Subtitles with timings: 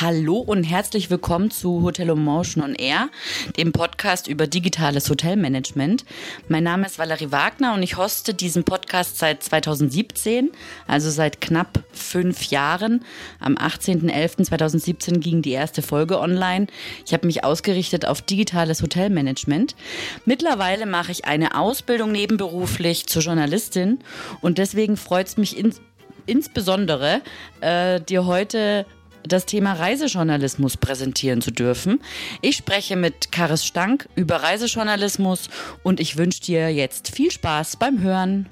[0.00, 3.10] Hallo und herzlich willkommen zu Hotel Motion on Air,
[3.58, 6.06] dem Podcast über digitales Hotelmanagement.
[6.48, 10.52] Mein Name ist Valerie Wagner und ich hoste diesen Podcast seit 2017,
[10.86, 13.04] also seit knapp fünf Jahren.
[13.40, 16.68] Am 18.11.2017 ging die erste Folge online.
[17.04, 19.76] Ich habe mich ausgerichtet auf digitales Hotelmanagement.
[20.24, 23.98] Mittlerweile mache ich eine Ausbildung nebenberuflich zur Journalistin
[24.40, 25.74] und deswegen freut es mich in,
[26.24, 27.20] insbesondere,
[27.60, 28.86] äh, dir heute
[29.22, 32.00] das Thema Reisejournalismus präsentieren zu dürfen.
[32.42, 35.48] Ich spreche mit Karis Stank über Reisejournalismus
[35.82, 38.48] und ich wünsche dir jetzt viel Spaß beim Hören.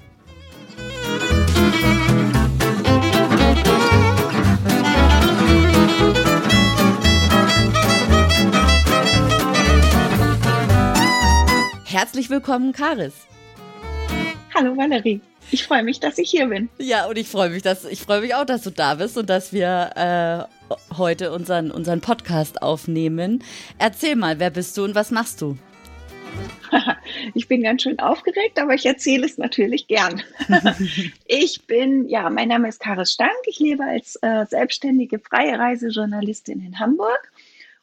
[11.85, 13.13] Herzlich willkommen, Karis.
[14.53, 15.21] Hallo Valerie.
[15.51, 16.69] Ich freue mich, dass ich hier bin.
[16.77, 19.29] Ja, und ich freue mich, dass ich freue mich auch, dass du da bist und
[19.29, 20.58] dass wir äh,
[20.97, 23.43] heute unseren, unseren Podcast aufnehmen.
[23.77, 25.57] Erzähl mal, wer bist du und was machst du?
[27.33, 30.21] Ich bin ganz schön aufgeregt, aber ich erzähle es natürlich gern.
[31.25, 33.31] Ich bin, ja, mein Name ist Karis Stank.
[33.45, 37.31] Ich lebe als äh, selbstständige freie Reisejournalistin in Hamburg.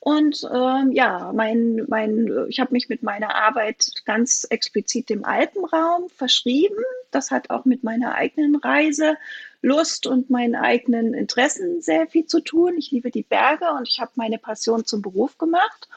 [0.00, 6.09] Und ähm, ja, mein, mein, ich habe mich mit meiner Arbeit ganz explizit dem Alpenraum
[6.11, 6.77] verschrieben.
[7.11, 9.17] Das hat auch mit meiner eigenen Reise
[9.62, 12.77] Lust und meinen eigenen Interessen sehr viel zu tun.
[12.79, 15.89] Ich liebe die Berge und ich habe meine Passion zum Beruf gemacht,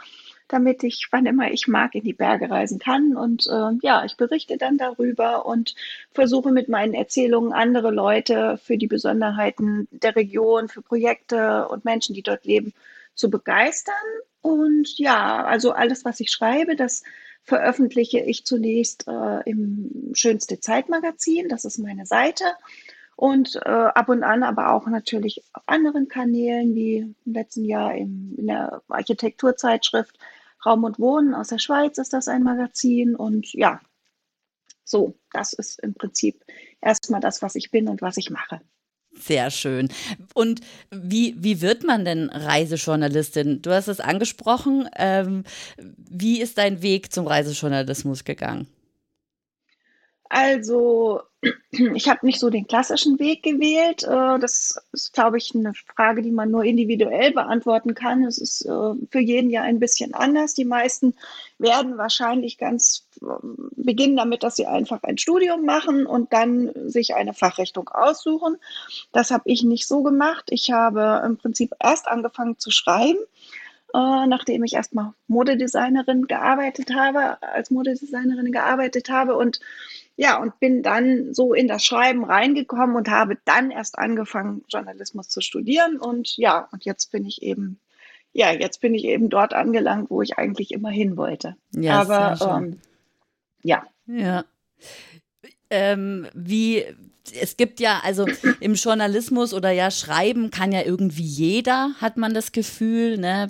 [0.48, 3.16] damit ich, wann immer ich mag, in die Berge reisen kann.
[3.16, 5.76] Und äh, ja, ich berichte dann darüber und
[6.12, 12.16] versuche mit meinen Erzählungen andere Leute für die Besonderheiten der Region, für Projekte und Menschen,
[12.16, 12.74] die dort leben,
[13.14, 13.94] zu begeistern.
[14.42, 17.04] Und ja, also alles, was ich schreibe, das
[17.44, 21.50] veröffentliche ich zunächst äh, im Schönste Zeitmagazin.
[21.50, 22.46] Das ist meine Seite
[23.20, 27.94] und äh, ab und an aber auch natürlich auf anderen Kanälen, wie im letzten Jahr
[27.94, 30.18] im, in der Architekturzeitschrift
[30.66, 33.18] Raum und Wohnen aus der Schweiz ist das ein Magazin.
[33.18, 33.82] Und ja,
[34.86, 36.46] so, das ist im Prinzip
[36.80, 38.62] erstmal das, was ich bin und was ich mache.
[39.12, 39.90] Sehr schön.
[40.34, 43.62] Und wie, wie wird man denn Reisejournalistin?
[43.62, 44.88] Du hast es angesprochen.
[44.96, 45.44] Ähm,
[45.78, 48.68] wie ist dein Weg zum Reisejournalismus gegangen?
[50.30, 51.22] Also,
[51.72, 54.04] ich habe nicht so den klassischen Weg gewählt.
[54.04, 58.24] Äh, das ist, glaube ich, eine Frage, die man nur individuell beantworten kann.
[58.24, 60.54] Es ist äh, für jeden ja ein bisschen anders.
[60.54, 61.16] Die meisten
[61.58, 63.26] werden wahrscheinlich ganz äh,
[63.76, 68.58] beginnen damit, dass sie einfach ein Studium machen und dann sich eine Fachrichtung aussuchen.
[69.12, 70.46] Das habe ich nicht so gemacht.
[70.52, 73.20] Ich habe im Prinzip erst angefangen zu schreiben
[73.92, 79.60] nachdem ich erstmal Modedesignerin gearbeitet habe, als Modedesignerin gearbeitet habe und
[80.20, 85.30] ja, und bin dann so in das Schreiben reingekommen und habe dann erst angefangen, Journalismus
[85.30, 85.98] zu studieren.
[85.98, 87.80] Und ja, und jetzt bin ich eben,
[88.34, 91.56] ja, jetzt bin ich eben dort angelangt, wo ich eigentlich immer hin wollte.
[91.74, 92.82] Ja, Aber ähm,
[93.64, 93.88] ja.
[94.08, 94.44] Ja.
[95.70, 96.84] Ähm, wie,
[97.40, 98.26] es gibt ja, also
[98.60, 103.48] im Journalismus oder ja, Schreiben kann ja irgendwie jeder, hat man das Gefühl, ne?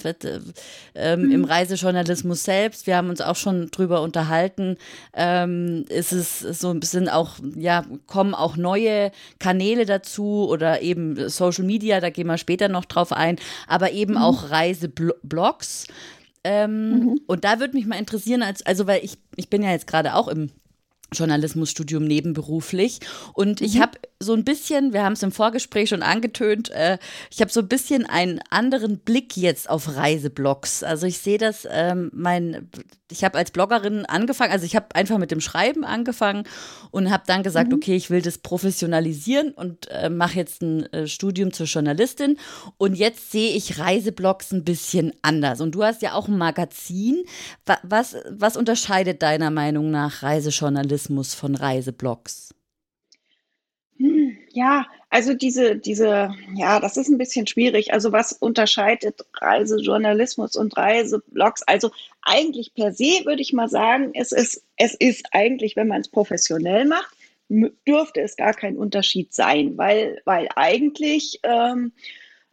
[0.95, 1.31] Ähm, mhm.
[1.31, 4.77] Im Reisejournalismus selbst, wir haben uns auch schon drüber unterhalten,
[5.13, 11.29] ähm, ist es so ein bisschen auch, ja, kommen auch neue Kanäle dazu oder eben
[11.29, 13.37] Social Media, da gehen wir später noch drauf ein,
[13.67, 14.21] aber eben mhm.
[14.21, 15.87] auch Reiseblogs.
[16.43, 17.19] Ähm, mhm.
[17.27, 20.15] Und da würde mich mal interessieren, als, also weil ich, ich bin ja jetzt gerade
[20.15, 20.49] auch im
[21.13, 22.99] Journalismusstudium nebenberuflich.
[23.33, 23.81] Und ich mhm.
[23.81, 26.97] habe so ein bisschen, wir haben es im Vorgespräch schon angetönt, äh,
[27.31, 30.83] ich habe so ein bisschen einen anderen Blick jetzt auf Reiseblogs.
[30.83, 32.69] Also ich sehe das, ähm, mein,
[33.09, 36.43] ich habe als Bloggerin angefangen, also ich habe einfach mit dem Schreiben angefangen
[36.91, 37.75] und habe dann gesagt, mhm.
[37.75, 42.37] okay, ich will das professionalisieren und äh, mache jetzt ein äh, Studium zur Journalistin.
[42.77, 45.61] Und jetzt sehe ich Reiseblogs ein bisschen anders.
[45.61, 47.23] Und du hast ja auch ein Magazin.
[47.83, 52.49] Was, was unterscheidet deiner Meinung nach Reisejournalismus von Reiseblogs?
[54.51, 57.91] Ja, also diese, diese, ja, das ist ein bisschen schwierig.
[57.93, 61.63] Also was unterscheidet Reisejournalismus und Reiseblogs?
[61.63, 61.91] Also
[62.21, 66.07] eigentlich per se würde ich mal sagen, es ist, es ist eigentlich, wenn man es
[66.07, 67.13] professionell macht,
[67.49, 71.91] dürfte es gar kein Unterschied sein, weil, weil eigentlich ähm,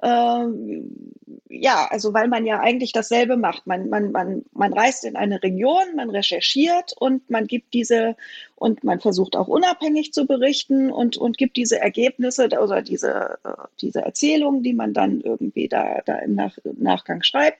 [0.02, 1.12] ähm,
[1.49, 3.66] ja, also weil man ja eigentlich dasselbe macht.
[3.66, 8.16] Man, man, man, man reist in eine Region, man recherchiert und man gibt diese
[8.56, 13.50] und man versucht auch unabhängig zu berichten und, und gibt diese Ergebnisse oder diese, äh,
[13.80, 17.58] diese Erzählungen, die man dann irgendwie da, da im Nach Nachgang schreibt,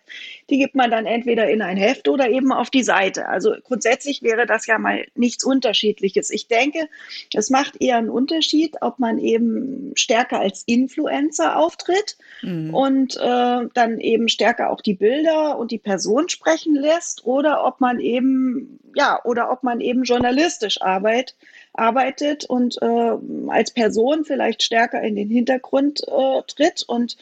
[0.48, 3.28] die gibt man dann entweder in ein Heft oder eben auf die Seite.
[3.28, 6.31] Also grundsätzlich wäre das ja mal nichts Unterschiedliches.
[6.31, 6.88] Ich denke,
[7.34, 12.75] es macht eher einen Unterschied, ob man eben stärker als Influencer auftritt mhm.
[12.75, 17.81] und äh, dann eben stärker auch die Bilder und die Person sprechen lässt oder ob
[17.81, 21.35] man eben, ja, oder ob man eben journalistisch Arbeit
[21.75, 23.12] arbeitet und äh,
[23.49, 27.17] als Person vielleicht stärker in den Hintergrund äh, tritt und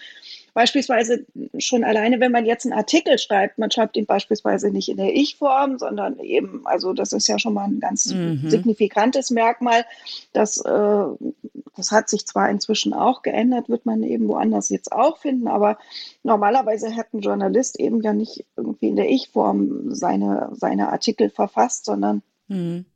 [0.55, 1.27] beispielsweise
[1.59, 5.15] schon alleine, wenn man jetzt einen Artikel schreibt, man schreibt ihn beispielsweise nicht in der
[5.15, 8.49] Ich-Form, sondern eben, also das ist ja schon mal ein ganz mhm.
[8.49, 9.85] signifikantes Merkmal,
[10.33, 11.05] dass äh,
[11.77, 15.77] das hat sich zwar inzwischen auch geändert, wird man eben woanders jetzt auch finden, aber
[16.23, 21.85] normalerweise hat ein Journalist eben ja nicht irgendwie in der Ich-Form seine, seine Artikel verfasst,
[21.85, 22.87] sondern mhm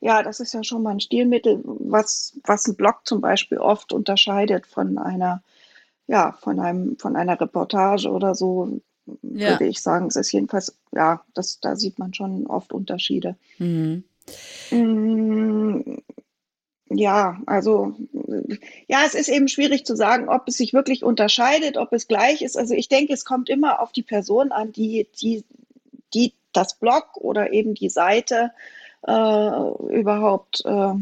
[0.00, 3.92] ja, das ist ja schon mal ein Stilmittel, was, was ein Blog zum Beispiel oft
[3.92, 5.42] unterscheidet von einer,
[6.06, 8.80] ja, von einem, von einer Reportage oder so,
[9.22, 9.50] ja.
[9.50, 10.06] würde ich sagen.
[10.06, 13.36] Es ist jedenfalls, ja, das, da sieht man schon oft Unterschiede.
[13.58, 14.04] Mhm.
[14.70, 15.98] Mm,
[16.90, 17.94] ja, also
[18.86, 22.42] ja, es ist eben schwierig zu sagen, ob es sich wirklich unterscheidet, ob es gleich
[22.42, 22.56] ist.
[22.56, 25.44] Also ich denke, es kommt immer auf die Person an, die, die,
[26.14, 28.52] die das Blog oder eben die Seite
[29.08, 30.94] äh, überhaupt äh,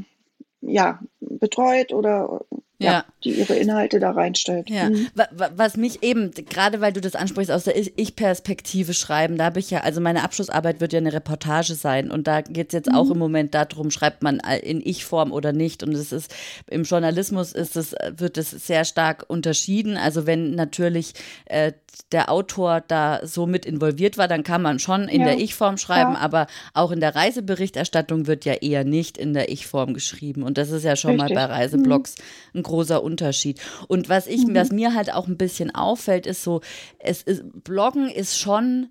[0.61, 2.41] ja, betreut oder
[2.79, 2.93] ja.
[2.93, 3.05] ja.
[3.25, 4.69] die ihre Inhalte da reinstellt.
[4.69, 4.91] Ja.
[4.91, 5.09] Mhm.
[5.57, 9.71] Was mich eben, gerade weil du das ansprichst, aus der Ich-Perspektive schreiben, da habe ich
[9.71, 12.97] ja, also meine Abschlussarbeit wird ja eine Reportage sein und da geht es jetzt mhm.
[12.97, 15.83] auch im Moment darum, schreibt man in Ich-Form oder nicht.
[15.83, 16.35] Und es ist,
[16.67, 19.97] im Journalismus ist es, wird es sehr stark unterschieden.
[19.97, 21.15] Also wenn natürlich
[21.47, 21.73] äh,
[22.13, 25.29] der Autor da so mit involviert war, dann kann man schon in ja.
[25.29, 26.19] der Ich-Form schreiben, ja.
[26.19, 30.43] aber auch in der Reiseberichterstattung wird ja eher nicht in der Ich-Form geschrieben.
[30.43, 31.35] Und das ist ja schon Richtig.
[31.35, 32.17] mal bei Reiseblogs
[32.53, 32.61] mhm.
[32.61, 33.61] ein großer Unterschied.
[33.89, 34.55] Und was ich, mhm.
[34.55, 36.61] was mir halt auch ein bisschen auffällt, ist so,
[36.99, 38.91] es ist, Bloggen ist schon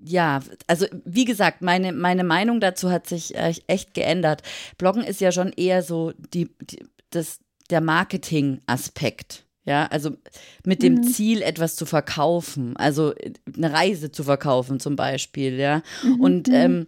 [0.00, 4.42] ja, also wie gesagt, meine, meine Meinung dazu hat sich äh, echt geändert.
[4.78, 7.40] Bloggen ist ja schon eher so die, die das,
[7.70, 9.44] der Marketing-Aspekt.
[9.64, 10.12] Ja, also
[10.64, 11.02] mit dem mhm.
[11.02, 13.12] Ziel, etwas zu verkaufen, also
[13.54, 15.82] eine Reise zu verkaufen zum Beispiel, ja.
[16.02, 16.20] Mhm.
[16.20, 16.54] Und mhm.
[16.54, 16.86] ähm,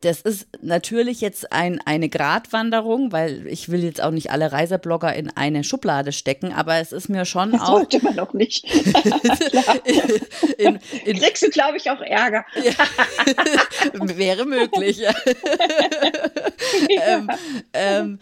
[0.00, 5.14] das ist natürlich jetzt ein, eine Gratwanderung, weil ich will jetzt auch nicht alle Reiseblogger
[5.14, 7.78] in eine Schublade stecken, aber es ist mir schon das auch.
[7.78, 8.64] Sollte man auch nicht.
[10.58, 12.44] in, in, Kriegst du, glaube ich, auch Ärger.
[13.92, 15.02] wäre möglich.
[16.88, 17.30] Ähm,
[17.72, 18.18] ähm,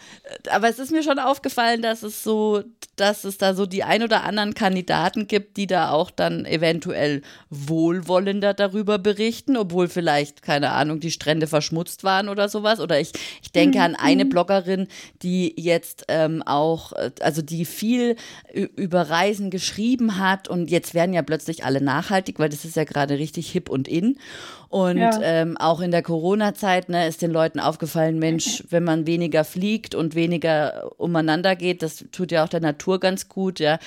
[0.50, 2.62] aber es ist mir schon aufgefallen, dass es so,
[2.96, 7.22] dass es da so die ein oder anderen Kandidaten gibt, die da auch dann eventuell
[7.50, 12.80] wohlwollender darüber berichten, obwohl vielleicht, keine Ahnung, die Strände verschmutzt waren oder sowas.
[12.80, 13.12] Oder ich,
[13.42, 14.28] ich denke an eine mhm.
[14.28, 14.88] Bloggerin,
[15.22, 18.16] die jetzt ähm, auch, äh, also die viel
[18.52, 22.84] über Reisen geschrieben hat und jetzt werden ja plötzlich alle nachhaltig, weil das ist ja
[22.84, 24.18] gerade richtig hip und in.
[24.68, 25.18] Und ja.
[25.22, 29.94] ähm, auch in der Corona-Zeit ne, ist den Leuten aufgefallen, Mensch, wenn man weniger fliegt
[29.94, 33.78] und weniger umeinander geht, das tut ja auch der Natur ganz gut, ja.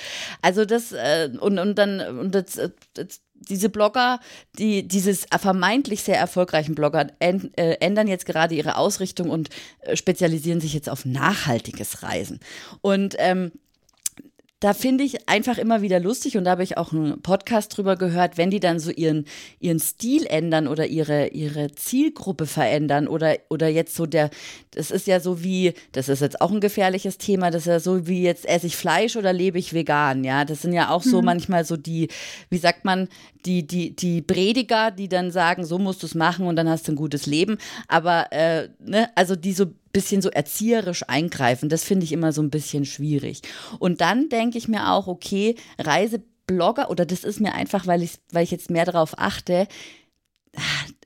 [0.42, 2.60] Also das, äh, und, und dann, und das,
[2.96, 4.20] das diese Blogger,
[4.58, 9.50] die dieses vermeintlich sehr erfolgreichen Blogger äh, ändern jetzt gerade ihre Ausrichtung und
[9.82, 12.40] äh, spezialisieren sich jetzt auf nachhaltiges Reisen.
[12.82, 13.52] Und ähm,
[14.60, 17.96] da finde ich einfach immer wieder lustig und da habe ich auch einen Podcast drüber
[17.96, 19.26] gehört, wenn die dann so ihren,
[19.60, 24.30] ihren Stil ändern oder ihre, ihre Zielgruppe verändern oder, oder jetzt so der,
[24.72, 27.80] das ist ja so wie, das ist jetzt auch ein gefährliches Thema, das ist ja
[27.80, 31.04] so wie jetzt esse ich Fleisch oder lebe ich vegan, ja, das sind ja auch
[31.04, 31.26] so mhm.
[31.26, 32.10] manchmal so die,
[32.50, 33.08] wie sagt man,
[33.46, 36.88] die, die, die Prediger, die dann sagen, so musst du es machen und dann hast
[36.88, 39.68] du ein gutes Leben, aber, äh, ne, also die so
[40.00, 41.68] bisschen so erzieherisch eingreifen.
[41.68, 43.42] Das finde ich immer so ein bisschen schwierig.
[43.80, 48.14] Und dann denke ich mir auch, okay, Reiseblogger, oder das ist mir einfach, weil ich,
[48.32, 49.68] weil ich jetzt mehr darauf achte,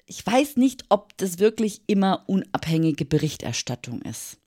[0.05, 4.37] ich weiß nicht, ob das wirklich immer unabhängige Berichterstattung ist.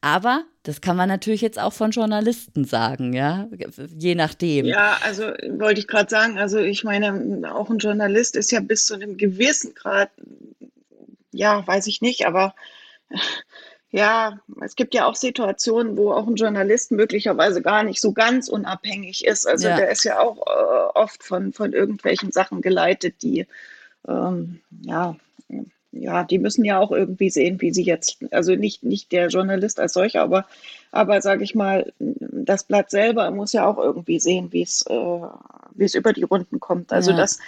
[0.00, 3.48] Aber das kann man natürlich jetzt auch von Journalisten sagen, ja,
[3.96, 4.66] je nachdem.
[4.66, 8.86] Ja, also wollte ich gerade sagen, also ich meine, auch ein Journalist ist ja bis
[8.86, 10.10] zu einem gewissen Grad,
[11.30, 12.54] ja, weiß ich nicht, aber
[13.92, 18.48] ja, es gibt ja auch Situationen, wo auch ein Journalist möglicherweise gar nicht so ganz
[18.48, 19.46] unabhängig ist.
[19.46, 19.76] Also ja.
[19.76, 23.46] der ist ja auch äh, oft von, von irgendwelchen Sachen geleitet, die
[24.08, 25.14] ähm, ja,
[25.92, 29.78] ja, die müssen ja auch irgendwie sehen, wie sie jetzt, also nicht, nicht der Journalist
[29.78, 30.46] als solcher, aber,
[30.90, 35.20] aber sage ich mal, das Blatt selber muss ja auch irgendwie sehen, wie es, äh,
[35.74, 36.92] wie es über die Runden kommt.
[36.94, 37.18] Also ja.
[37.18, 37.38] das,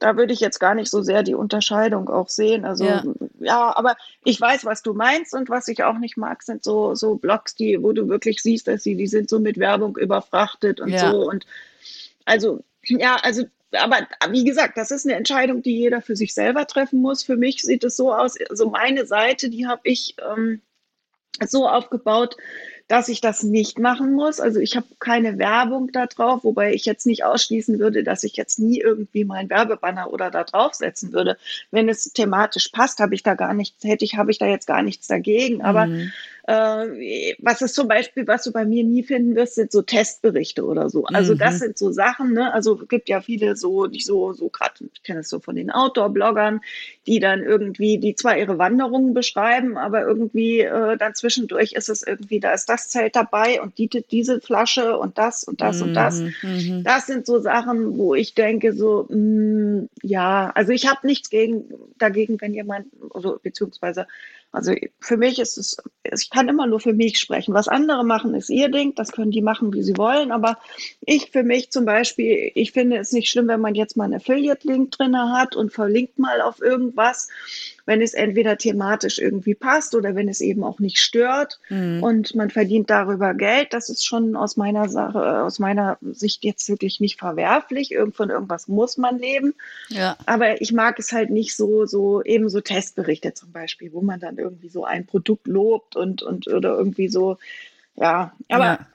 [0.00, 2.64] da würde ich jetzt gar nicht so sehr die Unterscheidung auch sehen.
[2.64, 3.04] Also ja.
[3.38, 3.76] ja.
[3.76, 7.16] aber ich weiß, was du meinst und was ich auch nicht mag, sind so, so
[7.16, 10.88] Blogs, die, wo du wirklich siehst, dass sie, die sind so mit Werbung überfrachtet und
[10.88, 11.10] ja.
[11.10, 11.28] so.
[11.28, 11.46] Und
[12.24, 16.66] also, ja, also, aber wie gesagt, das ist eine Entscheidung, die jeder für sich selber
[16.66, 17.22] treffen muss.
[17.22, 20.62] Für mich sieht es so aus, also meine Seite, die habe ich ähm,
[21.46, 22.36] so aufgebaut,
[22.90, 24.40] dass ich das nicht machen muss.
[24.40, 28.34] Also ich habe keine Werbung da drauf, wobei ich jetzt nicht ausschließen würde, dass ich
[28.34, 31.36] jetzt nie irgendwie meinen Werbebanner oder da draufsetzen würde.
[31.70, 34.66] Wenn es thematisch passt, habe ich da gar nichts, hätte ich, habe ich da jetzt
[34.66, 35.62] gar nichts dagegen.
[35.62, 36.10] Aber mhm.
[36.44, 40.64] Äh, was ist zum Beispiel, was du bei mir nie finden wirst, sind so Testberichte
[40.64, 41.04] oder so.
[41.04, 41.38] Also mhm.
[41.38, 42.52] das sind so Sachen, ne?
[42.52, 45.56] Also es gibt ja viele so, nicht so, so gerade, ich kenne es so von
[45.56, 46.60] den Outdoor-Bloggern,
[47.06, 52.02] die dann irgendwie, die zwar ihre Wanderungen beschreiben, aber irgendwie äh, dann zwischendurch ist es
[52.02, 55.82] irgendwie, da ist das Zelt dabei und die, diese Flasche und das und das mhm.
[55.82, 56.20] und das.
[56.20, 56.34] Mhm.
[56.42, 56.84] mhm.
[56.84, 61.30] Das sind so Sachen, wo ich denke, so, mh, mm, ja, also ich habe nichts
[61.30, 61.64] gegen,
[61.98, 64.06] dagegen, wenn jemand, also beziehungsweise
[64.52, 67.54] also für mich ist es, ich kann immer nur für mich sprechen.
[67.54, 68.94] Was andere machen, ist ihr Ding.
[68.96, 70.32] Das können die machen, wie sie wollen.
[70.32, 70.58] Aber
[71.02, 74.14] ich für mich zum Beispiel, ich finde es nicht schlimm, wenn man jetzt mal einen
[74.14, 77.28] Affiliate-Link drin hat und verlinkt mal auf irgendwas
[77.90, 82.00] wenn es entweder thematisch irgendwie passt oder wenn es eben auch nicht stört mhm.
[82.04, 83.72] und man verdient darüber Geld.
[83.72, 87.90] Das ist schon aus meiner Sache, aus meiner Sicht jetzt wirklich nicht verwerflich.
[87.90, 89.54] Irgend von irgendwas muss man leben.
[89.88, 90.16] Ja.
[90.24, 94.20] Aber ich mag es halt nicht so, so eben so Testberichte zum Beispiel, wo man
[94.20, 97.38] dann irgendwie so ein Produkt lobt und, und oder irgendwie so,
[97.96, 98.64] ja, aber.
[98.64, 98.86] Ja.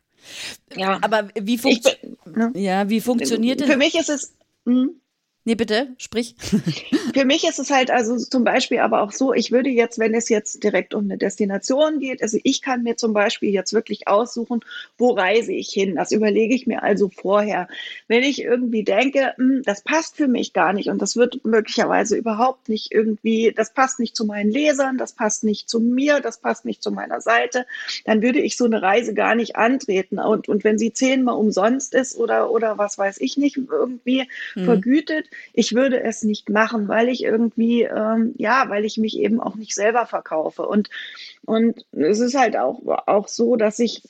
[0.76, 2.52] Ja, aber wie, funkt ne?
[2.56, 4.34] ja, wie funktioniert Für mich ist es.
[4.66, 4.96] Hm?
[5.44, 6.36] Nee, bitte, sprich.
[7.16, 10.14] Für mich ist es halt also zum Beispiel aber auch so, ich würde jetzt, wenn
[10.14, 14.10] es jetzt direkt um eine Destination geht, also ich kann mir zum Beispiel jetzt wirklich
[14.10, 14.60] aussuchen,
[14.98, 15.96] wo reise ich hin.
[15.96, 17.70] Das überlege ich mir also vorher.
[18.10, 22.18] Wenn ich irgendwie denke, hm, das passt für mich gar nicht und das wird möglicherweise
[22.18, 26.40] überhaupt nicht irgendwie, das passt nicht zu meinen Lesern, das passt nicht zu mir, das
[26.40, 27.66] passt nicht zu meiner Seite,
[28.04, 30.20] dann würde ich so eine Reise gar nicht antreten.
[30.20, 34.66] Und, und wenn sie zehnmal umsonst ist oder, oder was weiß ich nicht, irgendwie mhm.
[34.66, 39.40] vergütet, ich würde es nicht machen, weil ich irgendwie, ähm, ja, weil ich mich eben
[39.40, 40.64] auch nicht selber verkaufe.
[40.64, 40.90] Und,
[41.46, 44.04] und es ist halt auch, auch so, dass ich,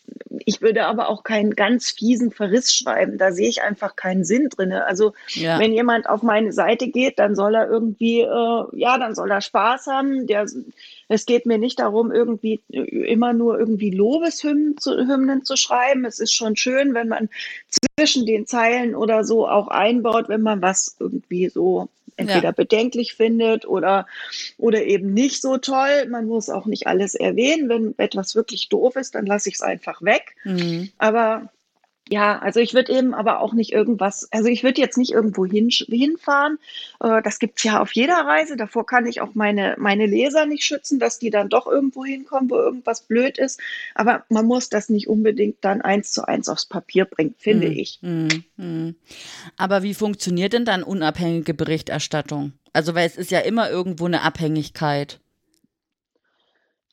[0.46, 3.18] ich würde aber auch keinen ganz fiesen Verriss schreiben.
[3.18, 4.72] Da sehe ich einfach keinen Sinn drin.
[4.74, 5.60] Also ja.
[5.60, 9.42] wenn jemand auf meine Seite geht, dann soll er irgendwie, äh, ja, dann soll er
[9.42, 10.28] Spaß haben.
[10.28, 10.46] Der,
[11.08, 16.06] es geht mir nicht darum, irgendwie immer nur irgendwie Lobeshymnen zu, Hymnen zu schreiben.
[16.06, 17.30] Es ist schon schön, wenn man
[17.98, 22.52] zwischen den Zeilen oder so auch einbaut, wenn man was irgendwie so entweder ja.
[22.52, 24.08] bedenklich findet oder,
[24.58, 26.08] oder eben nicht so toll.
[26.10, 27.70] Man muss auch nicht alles erwähnen.
[27.70, 30.36] Wenn etwas wirklich doof ist, dann lasse ich es einfach weg.
[30.44, 30.90] Mhm.
[30.98, 31.50] Aber
[32.08, 35.46] ja, also ich würde eben aber auch nicht irgendwas, also ich würde jetzt nicht irgendwo
[35.46, 36.60] hin, hinfahren.
[37.00, 38.58] Äh, das gibt's ja auf jeder Reise.
[38.58, 42.52] Davor kann ich auch meine, meine Leser nicht schützen, dass die dann doch irgendwo hinkommen,
[42.52, 43.60] wo irgendwas blöd ist.
[43.96, 47.74] Aber man muss das nicht unbedingt dann eins zu eins aufs Papier bringen, finde hm,
[47.74, 48.00] ich.
[48.02, 48.96] Hm, hm.
[49.58, 52.54] Aber wie funktioniert denn dann unabhängige Berichterstattung?
[52.72, 55.20] Also, weil es ist ja immer irgendwo eine Abhängigkeit.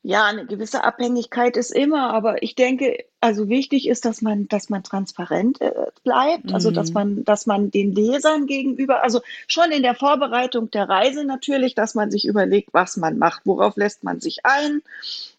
[0.04, 4.68] Ja, eine gewisse Abhängigkeit ist immer, aber ich denke, also wichtig ist, dass man, dass
[4.68, 5.70] man transparent äh,
[6.02, 6.54] bleibt, mhm.
[6.54, 6.94] also dass mhm.
[6.94, 11.94] man, dass man den Lesern gegenüber, also schon in der Vorbereitung der Reise natürlich, dass
[11.94, 14.82] man sich überlegt, was man macht, worauf lässt man sich ein,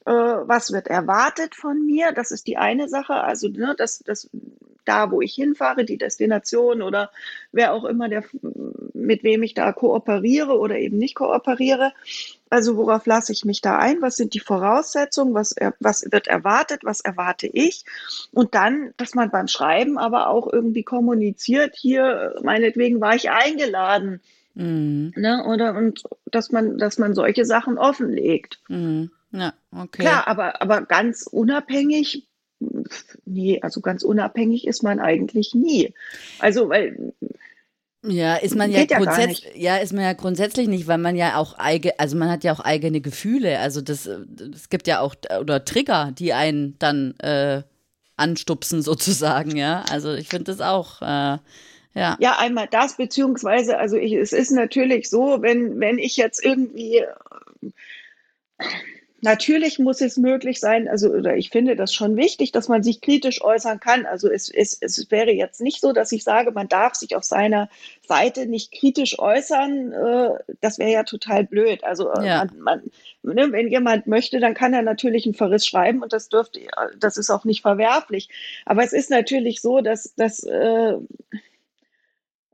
[0.05, 2.13] äh, was wird erwartet von mir.
[2.13, 4.29] Das ist die eine Sache, also ne, das, das
[4.86, 7.12] da, wo ich hinfahre, die Destination oder
[7.51, 8.24] wer auch immer der,
[8.93, 11.93] mit wem ich da kooperiere oder eben nicht kooperiere.
[12.54, 14.04] Also worauf lasse ich mich da ein?
[14.04, 15.34] Was sind die Voraussetzungen?
[15.34, 16.82] Was, was wird erwartet?
[16.84, 17.84] Was erwarte ich?
[18.32, 24.22] Und dann, dass man beim Schreiben aber auch irgendwie kommuniziert, hier, meinetwegen war ich eingeladen.
[24.54, 25.14] Mhm.
[25.16, 25.44] Ne?
[25.48, 28.60] Oder und dass man, dass man solche Sachen offenlegt.
[28.68, 29.10] Mhm.
[29.32, 30.04] Ja, okay.
[30.04, 32.28] Klar, aber, aber ganz unabhängig
[33.26, 35.94] nee, also ganz unabhängig ist man eigentlich nie.
[36.38, 37.14] Also, weil
[38.06, 41.38] ja, ist man ja, ja grundsätzlich, ja, ist man ja grundsätzlich nicht, weil man ja
[41.38, 43.60] auch eigene, also man hat ja auch eigene Gefühle.
[43.60, 47.64] Also das, es gibt ja auch oder Trigger, die einen dann äh,
[48.18, 49.86] anstupsen sozusagen, ja.
[49.90, 51.02] Also ich finde das auch.
[51.02, 51.38] Äh,
[51.96, 52.18] ja.
[52.20, 57.04] ja, einmal das, beziehungsweise, also ich, es ist natürlich so, wenn, wenn ich jetzt irgendwie
[59.24, 63.00] Natürlich muss es möglich sein, also oder ich finde das schon wichtig, dass man sich
[63.00, 64.06] kritisch äußern kann.
[64.06, 67.24] Also es, es, es wäre jetzt nicht so, dass ich sage, man darf sich auf
[67.24, 67.70] seiner
[68.06, 69.94] Seite nicht kritisch äußern.
[69.94, 71.86] Äh, das wäre ja total blöd.
[71.86, 72.44] Also äh, ja.
[72.44, 76.27] man, man, ne, wenn jemand möchte, dann kann er natürlich einen Verriss schreiben und das
[76.27, 76.60] dürfte,
[77.00, 78.27] das ist auch nicht verwerflich.
[78.65, 80.96] Aber es ist natürlich so, dass, dass äh,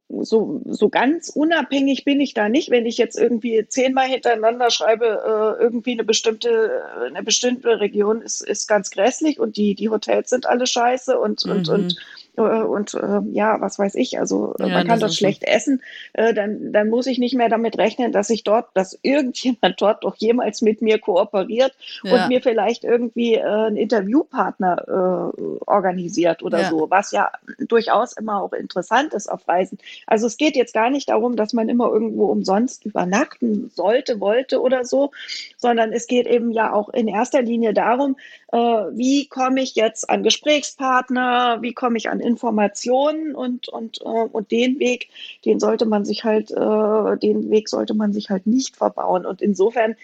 [0.10, 5.06] so, so ganz unabhängig bin ich da nicht, wenn ich jetzt irgendwie zehnmal hintereinander schreibe,
[5.06, 10.32] äh, irgendwie eine bestimmte, eine bestimmte Region ist, ist ganz grässlich und die, die Hotels
[10.32, 11.52] sind alle scheiße und, mhm.
[11.52, 11.96] und, und
[12.38, 15.52] äh, und äh, ja, was weiß ich, also äh, ja, man kann dort schlecht so.
[15.52, 15.82] essen,
[16.14, 20.04] äh, dann, dann muss ich nicht mehr damit rechnen, dass ich dort, dass irgendjemand dort
[20.04, 22.14] doch jemals mit mir kooperiert ja.
[22.14, 26.70] und mir vielleicht irgendwie äh, einen Interviewpartner äh, organisiert oder ja.
[26.70, 29.78] so, was ja durchaus immer auch interessant ist auf Reisen.
[30.08, 34.62] Also es geht jetzt gar nicht darum, dass man immer irgendwo umsonst übernachten sollte, wollte
[34.62, 35.12] oder so,
[35.58, 38.16] sondern es geht eben ja auch in erster Linie darum,
[38.52, 44.04] äh, wie komme ich jetzt an Gesprächspartner, wie komme ich an Informationen und, und, äh,
[44.04, 45.10] und den Weg,
[45.46, 49.26] den sollte man sich halt, äh, den Weg sollte man sich halt nicht verbauen.
[49.26, 49.96] Und insofern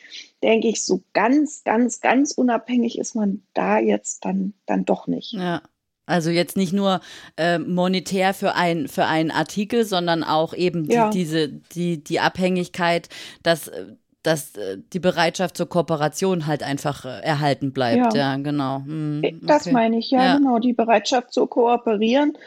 [0.43, 5.33] denke ich, so ganz, ganz, ganz unabhängig ist man da jetzt dann, dann doch nicht.
[5.33, 5.61] Ja.
[6.07, 6.99] Also jetzt nicht nur
[7.35, 13.09] äh, monetär für, ein, für einen Artikel, sondern auch eben die, diese, die, die Abhängigkeit,
[13.41, 13.85] dass äh,
[14.25, 18.13] dass äh, die Bereitschaft zur Kooperation halt einfach äh, erhalten bleibt.
[18.13, 18.77] Ja, ja genau.
[18.85, 19.39] Hm, okay.
[19.43, 20.59] Das meine ich, ja, ja, genau.
[20.59, 22.37] Die Bereitschaft zu kooperieren,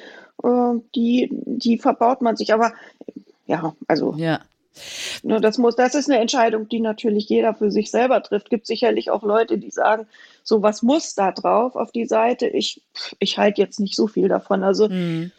[0.43, 2.53] äh, die, die verbaut man sich.
[2.53, 2.73] Aber
[3.47, 4.15] ja, also.
[4.17, 4.41] Ja.
[5.25, 8.49] Ne, das muss, das ist eine Entscheidung, die natürlich jeder für sich selber trifft.
[8.49, 10.07] Gibt sicherlich auch Leute, die sagen,
[10.45, 12.47] so was muss da drauf auf die Seite.
[12.47, 12.83] Ich,
[13.19, 14.63] ich halte jetzt nicht so viel davon.
[14.63, 15.33] Also mhm.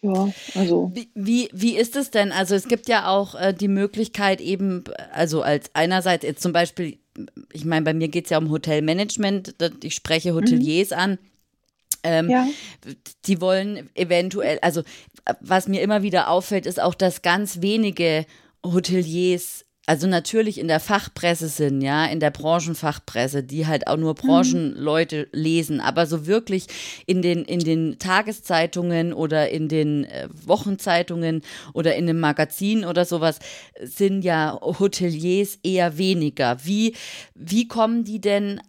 [0.00, 0.92] Ja, also.
[0.94, 2.30] Wie, wie, wie ist es denn?
[2.30, 6.98] Also es gibt ja auch äh, die Möglichkeit eben, also als einerseits jetzt zum Beispiel,
[7.52, 10.96] ich meine, bei mir geht es ja um Hotelmanagement, ich spreche Hoteliers mhm.
[10.96, 11.18] an.
[12.04, 12.46] Ähm, ja.
[13.26, 14.82] Die wollen eventuell, also
[15.40, 18.24] was mir immer wieder auffällt, ist auch, dass ganz wenige
[18.64, 24.12] Hoteliers also natürlich in der Fachpresse sind, ja, in der Branchenfachpresse, die halt auch nur
[24.12, 24.16] mhm.
[24.16, 26.66] Branchenleute lesen, aber so wirklich
[27.06, 31.40] in den, in den Tageszeitungen oder in den äh, Wochenzeitungen
[31.72, 33.38] oder in dem Magazin oder sowas
[33.80, 36.58] sind ja Hoteliers eher weniger.
[36.66, 36.94] Wie,
[37.34, 38.60] wie kommen die denn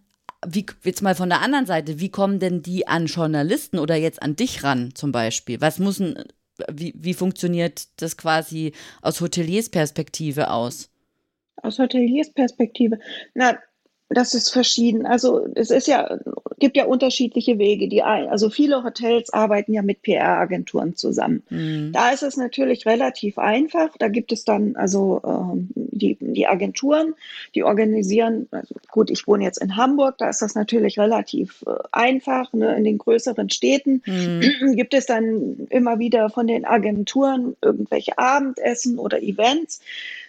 [0.48, 4.22] wie, jetzt mal von der anderen Seite, wie kommen denn die an Journalisten oder jetzt
[4.22, 5.60] an dich ran zum Beispiel?
[5.60, 6.24] Was muss ein,
[6.72, 8.72] wie, wie funktioniert das quasi
[9.02, 10.90] aus Hoteliersperspektive aus?
[11.62, 12.98] Aus Hoteliersperspektive.
[13.34, 13.58] Na,
[14.10, 15.06] das ist verschieden.
[15.06, 16.18] Also es ist ja,
[16.58, 17.88] gibt ja unterschiedliche Wege.
[17.88, 21.44] Die ein, also viele Hotels arbeiten ja mit PR-Agenturen zusammen.
[21.48, 21.92] Mhm.
[21.92, 23.90] Da ist es natürlich relativ einfach.
[23.98, 27.14] Da gibt es dann also ähm, die, die Agenturen,
[27.54, 31.70] die organisieren, also gut, ich wohne jetzt in Hamburg, da ist das natürlich relativ äh,
[31.92, 32.52] einfach.
[32.52, 32.76] Ne?
[32.76, 34.74] In den größeren Städten mhm.
[34.76, 39.80] gibt es dann immer wieder von den Agenturen irgendwelche Abendessen oder Events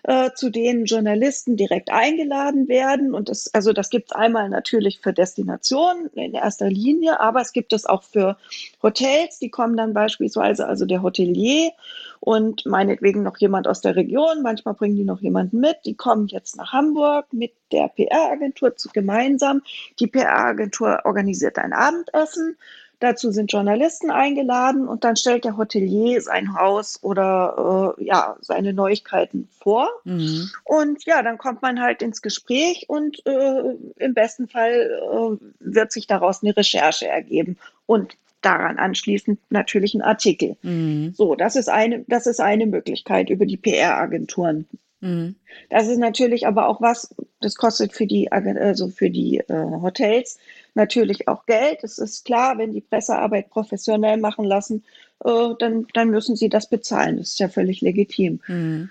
[0.04, 3.14] äh, zu denen Journalisten direkt eingeladen werden.
[3.14, 7.54] Und das, also das gibt es einmal natürlich für Destinationen in erster Linie, aber es
[7.54, 8.38] gibt es auch für
[8.82, 11.72] Hotels, die kommen dann beispielsweise, also der Hotelier
[12.20, 16.28] und meinetwegen noch jemand aus der Region, manchmal bringen die noch jemanden mit, die kommen
[16.28, 19.62] jetzt nach Hamburg mit der PR-Agentur gemeinsam.
[20.00, 22.58] Die PR-Agentur organisiert ein Abendessen
[23.02, 28.74] Dazu sind Journalisten eingeladen und dann stellt der Hotelier sein Haus oder äh, ja seine
[28.74, 29.90] Neuigkeiten vor.
[30.04, 30.52] Mhm.
[30.64, 33.64] Und ja, dann kommt man halt ins Gespräch und äh,
[33.98, 40.04] im besten Fall äh, wird sich daraus eine Recherche ergeben und daran anschließend natürlich ein
[40.04, 40.56] Artikel.
[40.62, 41.16] Mhm.
[41.16, 44.68] So, das ist eine, das ist eine Möglichkeit über die PR-Agenturen.
[45.02, 45.36] Mhm.
[45.70, 50.38] Das ist natürlich aber auch was, das kostet für die, also für die äh, Hotels
[50.76, 51.84] natürlich auch Geld.
[51.84, 54.84] Es ist klar, wenn die Pressearbeit professionell machen lassen,
[55.26, 57.18] äh, dann, dann müssen sie das bezahlen.
[57.18, 58.40] Das ist ja völlig legitim.
[58.48, 58.90] Mhm.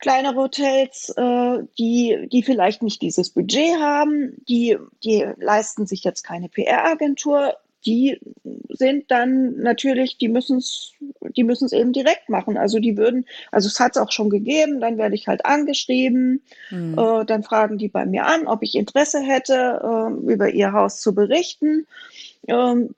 [0.00, 6.24] Kleinere Hotels, äh, die, die vielleicht nicht dieses Budget haben, die, die leisten sich jetzt
[6.24, 7.54] keine PR-Agentur
[7.86, 8.20] die
[8.68, 10.94] sind dann natürlich, die müssen es
[11.36, 12.56] die müssen es eben direkt machen.
[12.56, 16.42] Also die würden, also es hat es auch schon gegeben, dann werde ich halt angeschrieben,
[16.70, 16.98] mhm.
[16.98, 21.00] äh, dann fragen die bei mir an, ob ich Interesse hätte, äh, über ihr Haus
[21.00, 21.86] zu berichten.
[22.46, 22.90] Ähm,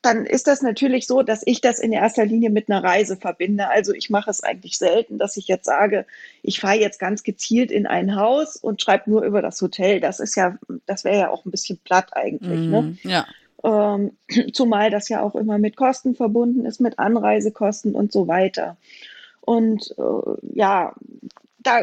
[0.00, 3.68] dann ist das natürlich so, dass ich das in erster Linie mit einer Reise verbinde.
[3.68, 6.06] Also ich mache es eigentlich selten, dass ich jetzt sage,
[6.42, 10.00] ich fahre jetzt ganz gezielt in ein Haus und schreibe nur über das Hotel.
[10.00, 12.58] Das ist ja, das wäre ja auch ein bisschen platt eigentlich.
[12.58, 12.82] Ne?
[12.82, 13.12] Mhm, ne?
[13.12, 13.26] Ja.
[13.64, 14.12] Ähm,
[14.52, 18.76] zumal das ja auch immer mit Kosten verbunden ist, mit Anreisekosten und so weiter.
[19.40, 20.94] Und äh, ja,
[21.58, 21.82] da,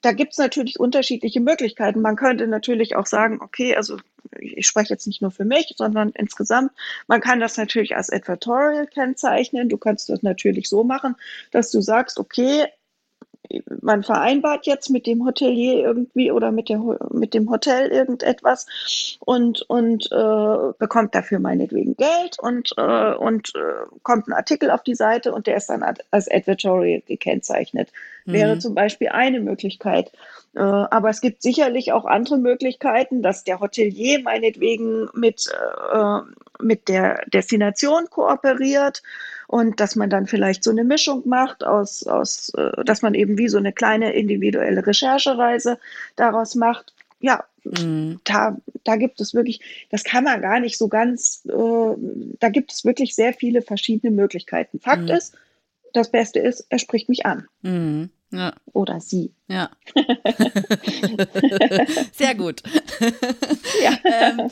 [0.00, 2.00] da gibt es natürlich unterschiedliche Möglichkeiten.
[2.00, 3.98] Man könnte natürlich auch sagen, okay, also
[4.38, 6.72] ich spreche jetzt nicht nur für mich, sondern insgesamt,
[7.06, 9.68] man kann das natürlich als Advertorial kennzeichnen.
[9.68, 11.16] Du kannst das natürlich so machen,
[11.50, 12.66] dass du sagst, okay,
[13.82, 18.66] man vereinbart jetzt mit dem Hotelier irgendwie oder mit, der, mit dem Hotel irgendetwas
[19.20, 24.82] und, und äh, bekommt dafür meinetwegen Geld und, äh, und äh, kommt ein Artikel auf
[24.82, 27.74] die Seite und der ist dann als Advertorial gekennzeicht.
[27.74, 27.84] Mhm.
[28.24, 30.12] Wäre zum Beispiel eine Möglichkeit.
[30.54, 35.46] Äh, aber es gibt sicherlich auch andere Möglichkeiten, dass der Hotelier meinetwegen mit,
[35.92, 36.18] äh,
[36.60, 39.02] mit der Destination kooperiert
[39.50, 43.36] und dass man dann vielleicht so eine Mischung macht aus, aus äh, dass man eben
[43.36, 45.76] wie so eine kleine individuelle Recherchereise
[46.14, 46.94] daraus macht.
[47.18, 48.20] Ja, mhm.
[48.22, 51.94] da, da gibt es wirklich, das kann man gar nicht so ganz, äh,
[52.38, 54.78] da gibt es wirklich sehr viele verschiedene Möglichkeiten.
[54.78, 55.16] Fakt mhm.
[55.16, 55.34] ist,
[55.92, 57.46] das Beste ist, er spricht mich an.
[57.62, 58.10] Mhm.
[58.32, 58.54] Ja.
[58.72, 59.34] Oder sie.
[59.48, 59.70] Ja.
[62.12, 62.62] Sehr gut.
[63.82, 63.98] Ja.
[64.04, 64.50] ähm,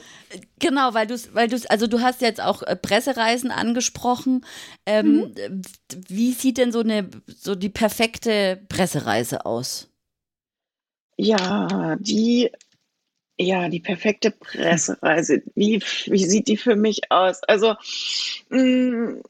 [0.59, 4.45] genau, weil du weil du also du hast jetzt auch äh, Pressereisen angesprochen.
[4.85, 5.63] Ähm, mhm.
[6.09, 9.89] Wie sieht denn so eine so die perfekte Pressereise aus?
[11.17, 12.51] Ja, die
[13.41, 15.43] ja, die perfekte Pressereise.
[15.55, 17.45] Wie, wie sieht die für mich aus?
[17.45, 17.75] Also,
[18.49, 19.23] mh, mm,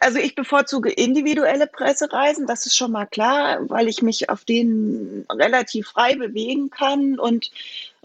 [0.00, 5.26] also ich bevorzuge individuelle Pressereisen, das ist schon mal klar, weil ich mich auf denen
[5.30, 7.50] relativ frei bewegen kann und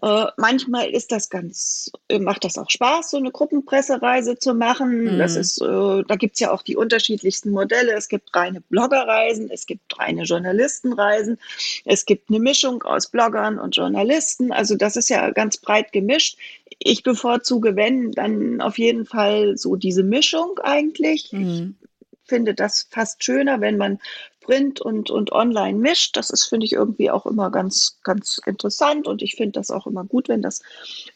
[0.03, 5.15] äh, manchmal ist das ganz, äh, macht das auch Spaß, so eine Gruppenpressereise zu machen.
[5.15, 5.17] Mhm.
[5.17, 7.93] Das ist, äh, da gibt's ja auch die unterschiedlichsten Modelle.
[7.93, 11.39] Es gibt reine Bloggerreisen, es gibt reine Journalistenreisen,
[11.83, 14.51] es gibt eine Mischung aus Bloggern und Journalisten.
[14.51, 16.37] Also das ist ja ganz breit gemischt.
[16.77, 21.31] Ich bevorzuge, wenn, dann auf jeden Fall so diese Mischung eigentlich.
[21.31, 21.75] Mhm.
[22.11, 23.99] Ich finde das fast schöner, wenn man
[24.47, 26.15] Print und, und Online mischt.
[26.15, 29.85] Das ist, finde ich, irgendwie auch immer ganz, ganz interessant und ich finde das auch
[29.85, 30.61] immer gut, wenn das,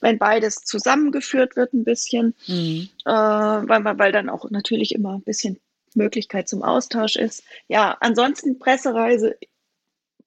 [0.02, 2.90] wenn beides zusammengeführt wird ein bisschen, mhm.
[3.06, 5.60] äh, weil, weil dann auch natürlich immer ein bisschen
[5.96, 7.44] Möglichkeit zum Austausch ist.
[7.68, 9.36] Ja, ansonsten Pressereise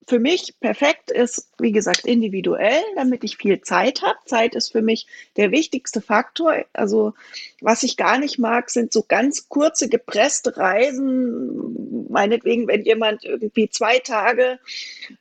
[0.07, 4.19] für mich perfekt ist, wie gesagt, individuell, damit ich viel Zeit habe.
[4.27, 6.64] Zeit ist für mich der wichtigste Faktor.
[6.73, 7.14] Also
[7.61, 12.07] was ich gar nicht mag, sind so ganz kurze gepresste Reisen.
[12.11, 14.59] Meinetwegen, wenn jemand irgendwie zwei Tage,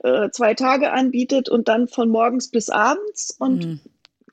[0.03, 3.35] äh, zwei Tage anbietet und dann von morgens bis abends.
[3.39, 3.79] Und mhm.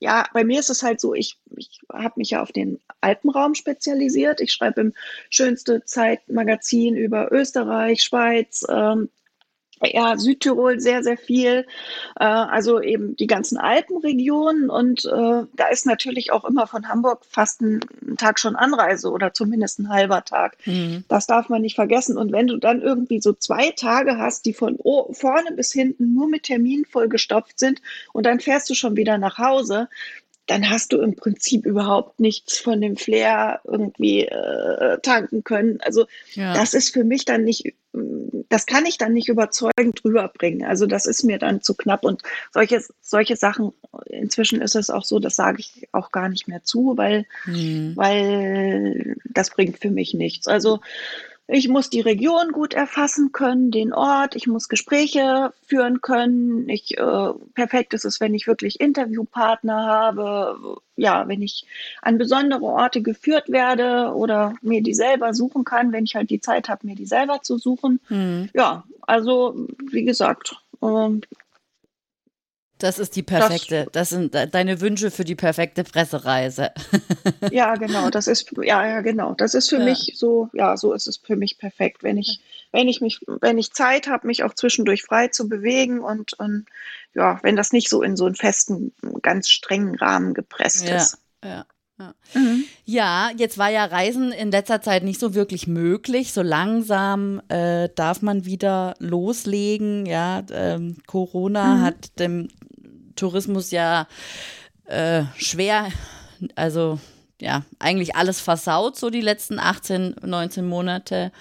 [0.01, 3.55] ja, bei mir ist es halt so, ich, ich habe mich ja auf den Alpenraum
[3.55, 4.41] spezialisiert.
[4.41, 4.95] Ich schreibe im
[5.29, 9.09] schönste Zeitmagazin über Österreich, Schweiz, ähm,
[9.83, 11.66] ja, Südtirol sehr, sehr viel,
[12.19, 17.25] äh, also eben die ganzen Alpenregionen und äh, da ist natürlich auch immer von Hamburg
[17.29, 20.57] fast ein, ein Tag schon Anreise oder zumindest ein halber Tag.
[20.66, 21.05] Mhm.
[21.09, 22.19] Das darf man nicht vergessen.
[22.19, 24.79] Und wenn du dann irgendwie so zwei Tage hast, die von
[25.12, 27.81] vorne bis hinten nur mit Terminen vollgestopft sind
[28.12, 29.88] und dann fährst du schon wieder nach Hause,
[30.51, 35.79] dann hast du im Prinzip überhaupt nichts von dem Flair irgendwie äh, tanken können.
[35.81, 36.55] Also ja.
[36.55, 37.73] das ist für mich dann nicht,
[38.49, 40.67] das kann ich dann nicht überzeugend rüberbringen.
[40.67, 43.71] Also das ist mir dann zu knapp und solche, solche Sachen,
[44.07, 47.93] inzwischen ist es auch so, das sage ich auch gar nicht mehr zu, weil, mhm.
[47.95, 50.49] weil das bringt für mich nichts.
[50.49, 50.81] Also
[51.53, 56.69] ich muss die Region gut erfassen können, den Ort, ich muss Gespräche führen können.
[56.69, 61.67] Ich, äh, perfekt ist es, wenn ich wirklich Interviewpartner habe, ja, wenn ich
[62.03, 66.41] an besondere Orte geführt werde oder mir die selber suchen kann, wenn ich halt die
[66.41, 68.01] Zeit habe, mir die selber zu suchen.
[68.07, 68.49] Hm.
[68.55, 71.11] Ja, also wie gesagt, äh,
[72.83, 76.71] das ist die perfekte, das, das, sind deine Wünsche für die perfekte Pressereise.
[77.51, 79.35] ja, genau, das ist, ja, ja, genau.
[79.35, 79.85] Das ist für ja.
[79.85, 82.03] mich so, ja, so ist es für mich perfekt.
[82.03, 82.40] Wenn ich,
[82.73, 86.66] wenn ich mich, wenn ich Zeit habe, mich auch zwischendurch frei zu bewegen und, und
[87.14, 91.19] ja, wenn das nicht so in so einen festen, ganz strengen Rahmen gepresst ja, ist.
[91.45, 91.66] Ja.
[92.01, 92.14] Ja.
[92.35, 92.64] Mhm.
[92.87, 93.31] ja.
[93.37, 96.33] jetzt war ja Reisen in letzter Zeit nicht so wirklich möglich.
[96.33, 100.07] So langsam äh, darf man wieder loslegen.
[100.07, 101.83] Ja, ähm, Corona mhm.
[101.83, 102.49] hat dem
[103.21, 104.07] Tourismus ja
[104.87, 105.89] äh, schwer,
[106.57, 106.99] also
[107.41, 111.33] ja, eigentlich alles versaut, so die letzten 18, 19 Monate.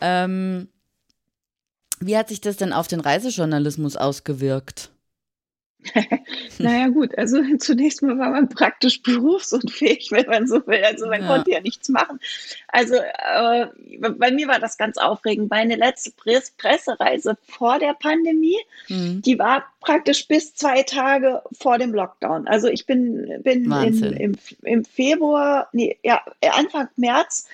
[0.00, 0.68] Ähm,
[2.00, 4.90] wie hat sich das denn auf den Reisejournalismus ausgewirkt?
[6.58, 10.82] naja, gut, also zunächst mal war man praktisch berufsunfähig, wenn man so will.
[10.84, 11.26] Also man ja.
[11.26, 12.20] konnte ja nichts machen.
[12.68, 13.66] Also äh,
[13.98, 15.50] bei mir war das ganz aufregend.
[15.50, 19.22] Meine letzte Pressereise vor der Pandemie, mhm.
[19.22, 22.48] die war praktisch bis zwei Tage vor dem Lockdown.
[22.48, 27.46] Also ich bin, bin in, im, im Februar, nee, ja, Anfang März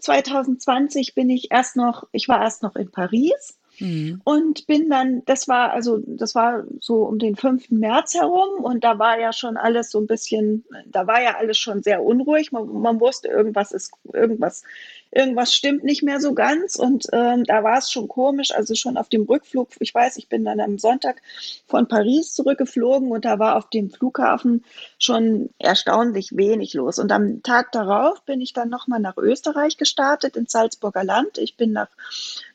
[0.00, 4.20] 2020 bin ich erst noch, ich war erst noch in Paris Mhm.
[4.24, 7.70] Und bin dann, das war also, das war so um den 5.
[7.70, 11.58] März herum und da war ja schon alles so ein bisschen, da war ja alles
[11.58, 12.52] schon sehr unruhig.
[12.52, 14.62] Man, man wusste, irgendwas ist, irgendwas
[15.10, 16.76] irgendwas stimmt nicht mehr so ganz.
[16.76, 20.28] Und ähm, da war es schon komisch, also schon auf dem Rückflug, ich weiß, ich
[20.28, 21.22] bin dann am Sonntag
[21.66, 24.64] von Paris zurückgeflogen und da war auf dem Flughafen
[24.98, 26.98] schon erstaunlich wenig los.
[26.98, 31.38] Und am Tag darauf bin ich dann nochmal nach Österreich gestartet, ins Salzburger Land.
[31.38, 31.88] Ich bin nach,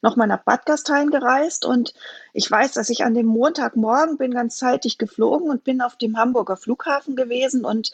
[0.01, 1.93] nochmal nach Bad Gastein gereist und
[2.33, 6.17] ich weiß, dass ich an dem Montagmorgen bin ganz zeitig geflogen und bin auf dem
[6.17, 7.91] Hamburger Flughafen gewesen und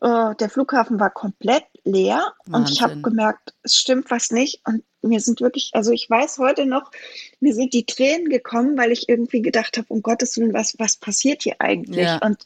[0.00, 2.54] äh, der Flughafen war komplett leer Wahnsinn.
[2.54, 4.60] und ich habe gemerkt, es stimmt was nicht.
[4.66, 6.90] Und mir sind wirklich, also ich weiß heute noch,
[7.40, 10.96] mir sind die Tränen gekommen, weil ich irgendwie gedacht habe, um Gottes Willen, was, was
[10.96, 12.06] passiert hier eigentlich?
[12.06, 12.18] Ja.
[12.18, 12.44] Und,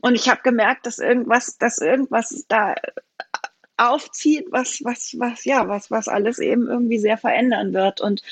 [0.00, 2.74] und ich habe gemerkt, dass irgendwas, dass irgendwas da
[3.76, 8.00] aufzieht, was, was, was, ja, was, was alles eben irgendwie sehr verändern wird.
[8.00, 8.22] Und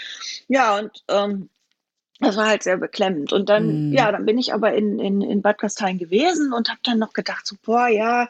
[0.49, 1.49] ja, und ähm,
[2.21, 3.33] das war halt sehr beklemmend.
[3.33, 3.93] Und dann, mm.
[3.95, 7.15] ja, dann bin ich aber in, in, in Bad Gastein gewesen und habe dann noch
[7.15, 8.29] gedacht, so, boah, ja,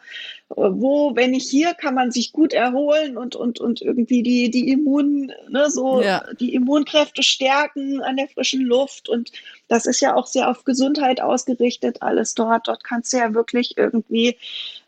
[0.56, 4.70] wo, wenn nicht hier, kann man sich gut erholen und, und, und irgendwie die, die
[4.70, 6.24] Immun, ne, so ja.
[6.40, 9.08] die Immunkräfte stärken an der frischen Luft.
[9.08, 9.30] Und
[9.68, 12.66] das ist ja auch sehr auf Gesundheit ausgerichtet, alles dort.
[12.66, 14.36] Dort kannst du ja wirklich irgendwie,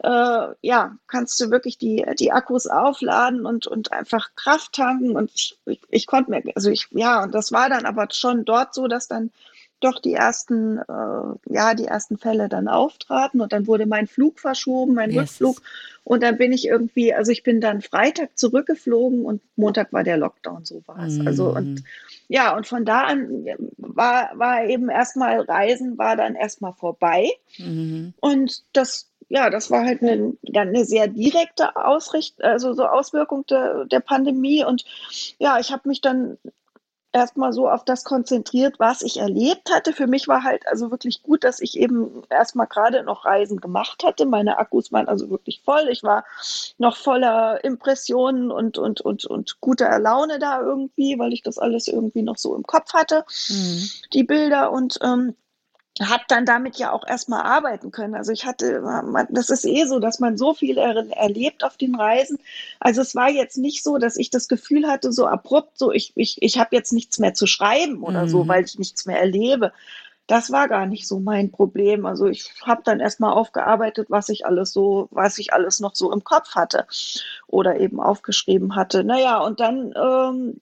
[0.02, 5.16] äh, ja, kannst du wirklich die, die Akkus aufladen und, und einfach Kraft tanken.
[5.16, 8.44] Und ich, ich, ich konnte mir, also ich, ja, und das war dann aber schon
[8.44, 9.30] dort so, dass dann
[9.84, 14.38] doch die ersten, äh, ja, die ersten Fälle dann auftraten und dann wurde mein Flug
[14.38, 15.20] verschoben, mein yes.
[15.20, 15.62] Rückflug.
[16.04, 20.16] Und dann bin ich irgendwie, also ich bin dann Freitag zurückgeflogen und Montag war der
[20.16, 21.18] Lockdown, so war es.
[21.18, 21.26] Mm.
[21.28, 21.84] Also und mhm.
[22.28, 27.30] ja, und von da an war, war eben erstmal Reisen, war dann erstmal vorbei.
[27.58, 28.08] Mm.
[28.20, 33.46] Und das ja, das war halt eine, dann eine sehr direkte Ausricht, also so Auswirkung
[33.46, 34.62] der, der Pandemie.
[34.62, 34.84] Und
[35.38, 36.36] ja, ich habe mich dann
[37.12, 39.92] erstmal so auf das konzentriert, was ich erlebt hatte.
[39.92, 44.02] Für mich war halt also wirklich gut, dass ich eben erstmal gerade noch Reisen gemacht
[44.04, 44.26] hatte.
[44.26, 45.88] Meine Akkus waren also wirklich voll.
[45.90, 46.24] Ich war
[46.78, 51.88] noch voller Impressionen und, und, und, und guter Laune da irgendwie, weil ich das alles
[51.88, 53.88] irgendwie noch so im Kopf hatte, mhm.
[54.12, 54.72] die Bilder.
[54.72, 55.34] Und ähm,
[56.00, 58.14] habe dann damit ja auch erstmal arbeiten können.
[58.14, 58.82] Also ich hatte,
[59.30, 62.38] das ist eh so, dass man so viel er, erlebt auf den Reisen.
[62.80, 66.12] Also es war jetzt nicht so, dass ich das Gefühl hatte, so abrupt, so ich,
[66.16, 68.28] ich, ich habe jetzt nichts mehr zu schreiben oder mhm.
[68.28, 69.72] so, weil ich nichts mehr erlebe.
[70.26, 72.06] Das war gar nicht so mein Problem.
[72.06, 76.10] Also ich habe dann erstmal aufgearbeitet, was ich alles so, was ich alles noch so
[76.10, 76.86] im Kopf hatte
[77.48, 79.04] oder eben aufgeschrieben hatte.
[79.04, 80.60] Naja, und dann ähm,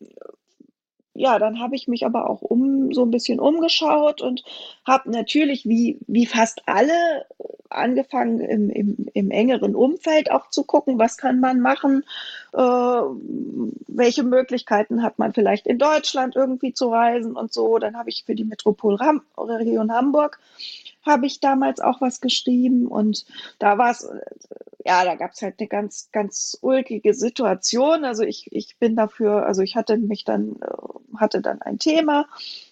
[1.20, 4.42] ja, dann habe ich mich aber auch um so ein bisschen umgeschaut und
[4.86, 7.26] habe natürlich, wie, wie fast alle,
[7.68, 12.04] angefangen im, im, im engeren Umfeld auch zu gucken, was kann man machen,
[12.52, 17.78] äh, welche Möglichkeiten hat man vielleicht in Deutschland irgendwie zu reisen und so.
[17.78, 20.40] Dann habe ich für die Metropolregion Hamburg
[21.02, 23.24] habe ich damals auch was geschrieben und
[23.58, 24.08] da war es,
[24.84, 28.04] ja, da gab es halt eine ganz, ganz ulkige Situation.
[28.04, 32.26] Also ich, ich bin dafür, also ich hatte mich dann, äh, hatte dann ein Thema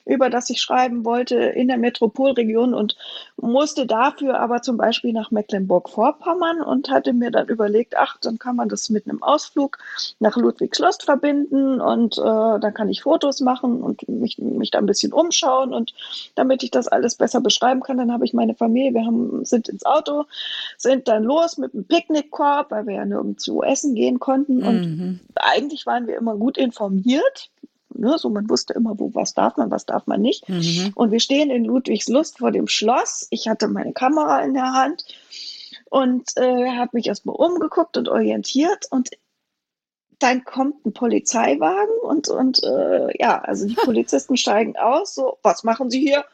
[0.08, 2.96] über das ich schreiben wollte in der Metropolregion und
[3.36, 8.56] musste dafür aber zum Beispiel nach Mecklenburg-Vorpommern und hatte mir dann überlegt, ach, dann kann
[8.56, 9.78] man das mit einem Ausflug
[10.18, 14.86] nach Ludwigslust verbinden und äh, dann kann ich Fotos machen und mich, mich da ein
[14.86, 15.92] bisschen umschauen und
[16.34, 19.68] damit ich das alles besser beschreiben kann, dann habe ich meine Familie, wir haben, sind
[19.68, 20.24] ins Auto,
[20.78, 25.20] sind dann los mit einem Picknickkorb, weil wir ja nirgendwo essen gehen konnten und mhm.
[25.34, 27.50] eigentlich waren wir immer gut informiert
[27.94, 28.18] Ne?
[28.18, 30.48] So, man wusste immer, wo was darf man, was darf man nicht.
[30.48, 30.92] Mhm.
[30.94, 33.26] Und wir stehen in Ludwigslust vor dem Schloss.
[33.30, 35.04] Ich hatte meine Kamera in der Hand
[35.90, 39.10] und äh, habe mich erstmal umgeguckt und orientiert und
[40.18, 45.62] dann kommt ein Polizeiwagen und, und äh, ja, also die Polizisten steigen aus, so, was
[45.64, 46.24] machen Sie hier?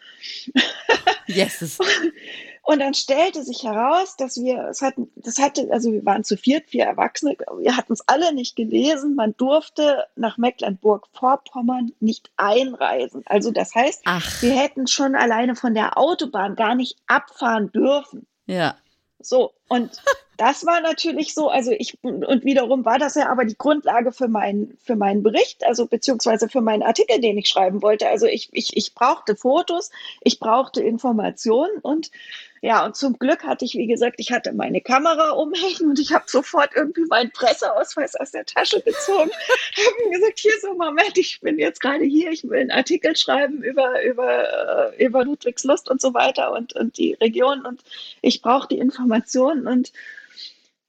[1.27, 1.79] Yes.
[2.65, 6.39] Und dann stellte sich heraus, dass wir, es hatten, das hatte, also wir waren zu
[6.39, 9.15] viert, vier Erwachsene, wir hatten es alle nicht gelesen.
[9.15, 13.23] Man durfte nach Mecklenburg-Vorpommern nicht einreisen.
[13.27, 14.43] Also das heißt, Ach.
[14.43, 18.27] wir hätten schon alleine von der Autobahn gar nicht abfahren dürfen.
[18.47, 18.77] Ja.
[19.21, 19.91] So, und
[20.37, 24.29] das war natürlich so, also ich, und wiederum war das ja aber die Grundlage für
[24.29, 28.09] meinen, für meinen Bericht, also beziehungsweise für meinen Artikel, den ich schreiben wollte.
[28.09, 29.91] Also ich, ich, ich brauchte Fotos,
[30.23, 32.11] ich brauchte Informationen und
[32.65, 36.15] ja, und zum Glück hatte ich, wie gesagt, ich hatte meine Kamera umhängen und ich
[36.15, 39.31] habe sofort irgendwie meinen Presseausweis aus der Tasche gezogen,
[39.77, 43.63] habe gesagt, hier so, Moment, ich bin jetzt gerade hier, ich will einen Artikel schreiben
[43.63, 47.83] über, über, äh, über Ludwigslust und so weiter und, und die Region und
[48.23, 49.93] ich brauche die Informationen und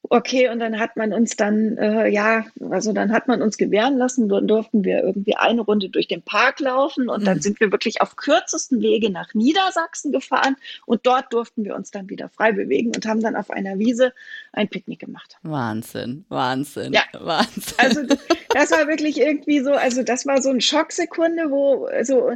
[0.09, 3.97] Okay, und dann hat man uns dann, äh, ja, also dann hat man uns gewähren
[3.97, 7.25] lassen, dann durften wir irgendwie eine Runde durch den Park laufen und mhm.
[7.25, 11.91] dann sind wir wirklich auf kürzesten Wege nach Niedersachsen gefahren und dort durften wir uns
[11.91, 14.13] dann wieder frei bewegen und haben dann auf einer Wiese
[14.51, 15.37] ein Picknick gemacht.
[15.43, 17.03] Wahnsinn, Wahnsinn, ja.
[17.19, 17.73] Wahnsinn.
[17.77, 18.17] Also das
[18.71, 22.31] war wirklich irgendwie so, also das war so eine Schocksekunde, wo, also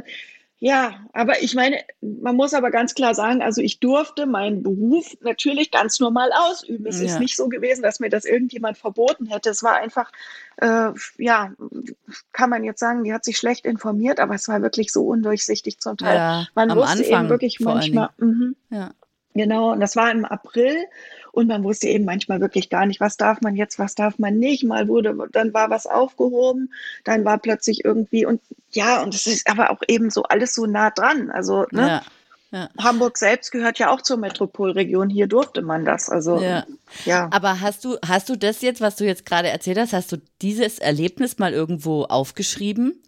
[0.62, 5.16] ja, aber ich meine, man muss aber ganz klar sagen, also ich durfte meinen Beruf
[5.22, 6.86] natürlich ganz normal ausüben.
[6.86, 7.06] Es ja.
[7.06, 9.48] ist nicht so gewesen, dass mir das irgendjemand verboten hätte.
[9.48, 10.12] Es war einfach,
[10.58, 11.54] äh, ja,
[12.32, 15.78] kann man jetzt sagen, die hat sich schlecht informiert, aber es war wirklich so undurchsichtig
[15.80, 16.16] zum Teil.
[16.16, 18.90] Ja, man wusste Anfang eben wirklich manchmal, mh, ja.
[19.34, 20.86] Genau, und das war im April
[21.32, 24.38] und man wusste eben manchmal wirklich gar nicht, was darf man jetzt, was darf man
[24.38, 24.64] nicht.
[24.64, 26.72] Mal wurde, dann war was aufgehoben,
[27.04, 28.40] dann war plötzlich irgendwie und
[28.70, 31.30] ja, und es ist aber auch eben so alles so nah dran.
[31.30, 31.86] Also, ne?
[31.88, 32.02] Ja.
[32.52, 32.68] Ja.
[32.82, 35.08] Hamburg selbst gehört ja auch zur Metropolregion.
[35.08, 36.10] Hier durfte man das.
[36.10, 36.66] Also ja.
[37.04, 37.28] ja.
[37.30, 40.16] Aber hast du hast du das jetzt, was du jetzt gerade erzählt hast, hast du
[40.42, 43.00] dieses Erlebnis mal irgendwo aufgeschrieben?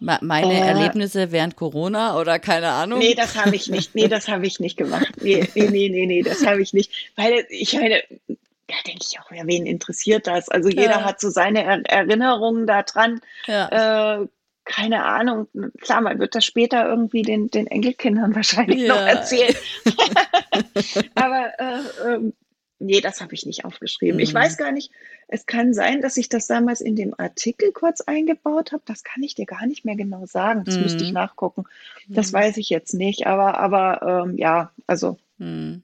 [0.00, 2.98] Meine äh, Erlebnisse während Corona oder keine Ahnung?
[2.98, 3.94] Nee, das habe ich nicht.
[3.94, 5.12] Nee, das habe ich nicht gemacht.
[5.20, 6.90] Nee, nee, nee, nee, nee das habe ich nicht.
[7.16, 10.48] Weil ich meine, ja, denke ich auch, ja, wen interessiert das?
[10.48, 11.04] Also jeder ja.
[11.04, 13.20] hat so seine er Erinnerungen daran.
[13.46, 14.22] Ja.
[14.22, 14.26] Äh,
[14.64, 15.48] keine Ahnung,
[15.80, 18.94] klar, man wird das später irgendwie den, den Enkelkindern wahrscheinlich ja.
[18.94, 19.54] noch erzählen.
[21.14, 22.32] Aber äh, äh,
[22.80, 24.16] nee, das habe ich nicht aufgeschrieben.
[24.16, 24.22] Mhm.
[24.22, 24.90] Ich weiß gar nicht,
[25.28, 28.82] es kann sein, dass ich das damals in dem Artikel kurz eingebaut habe.
[28.86, 30.64] Das kann ich dir gar nicht mehr genau sagen.
[30.64, 30.82] Das mhm.
[30.82, 31.14] müsste ich mhm.
[31.14, 31.64] nachgucken.
[32.08, 32.36] Das mhm.
[32.36, 33.26] weiß ich jetzt nicht.
[33.26, 35.18] Aber, aber ähm, ja, also.
[35.38, 35.82] Mhm.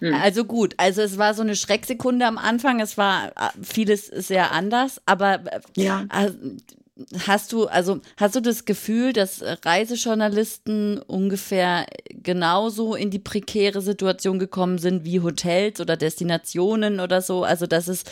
[0.00, 0.14] mhm.
[0.14, 4.52] Also gut, also es war so eine Schrecksekunde am Anfang, es war äh, vieles sehr
[4.52, 6.04] anders, aber äh, ja.
[7.26, 14.38] Hast du, also hast du das Gefühl, dass Reisejournalisten ungefähr genauso in die prekäre Situation
[14.38, 17.44] gekommen sind wie Hotels oder Destinationen oder so?
[17.44, 18.04] Also dass es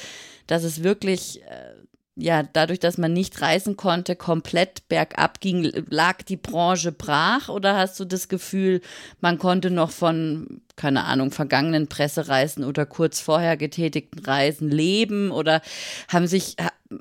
[0.47, 1.75] dass es wirklich, äh,
[2.19, 7.51] ja, dadurch, dass man nicht reisen konnte, komplett bergab ging, lag die Branche brach?
[7.51, 8.81] Oder hast du das Gefühl,
[9.21, 15.31] man konnte noch von, keine Ahnung, vergangenen Pressereisen oder kurz vorher getätigten Reisen leben?
[15.31, 15.61] Oder
[16.09, 16.57] haben sich,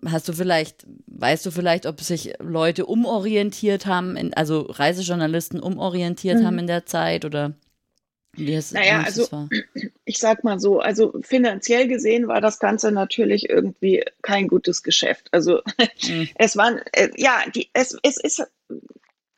[0.06, 0.86] hast du vielleicht,
[1.16, 6.46] weißt du vielleicht, ob sich Leute umorientiert haben, in, also Reisejournalisten umorientiert mhm.
[6.46, 7.54] haben in der Zeit oder?
[8.38, 9.48] Yes, naja, also
[10.06, 15.30] ich sag mal so, also finanziell gesehen war das Ganze natürlich irgendwie kein gutes Geschäft.
[15.32, 15.62] Also
[16.04, 16.28] mhm.
[16.36, 18.46] es waren, äh, ja, die, es, es ist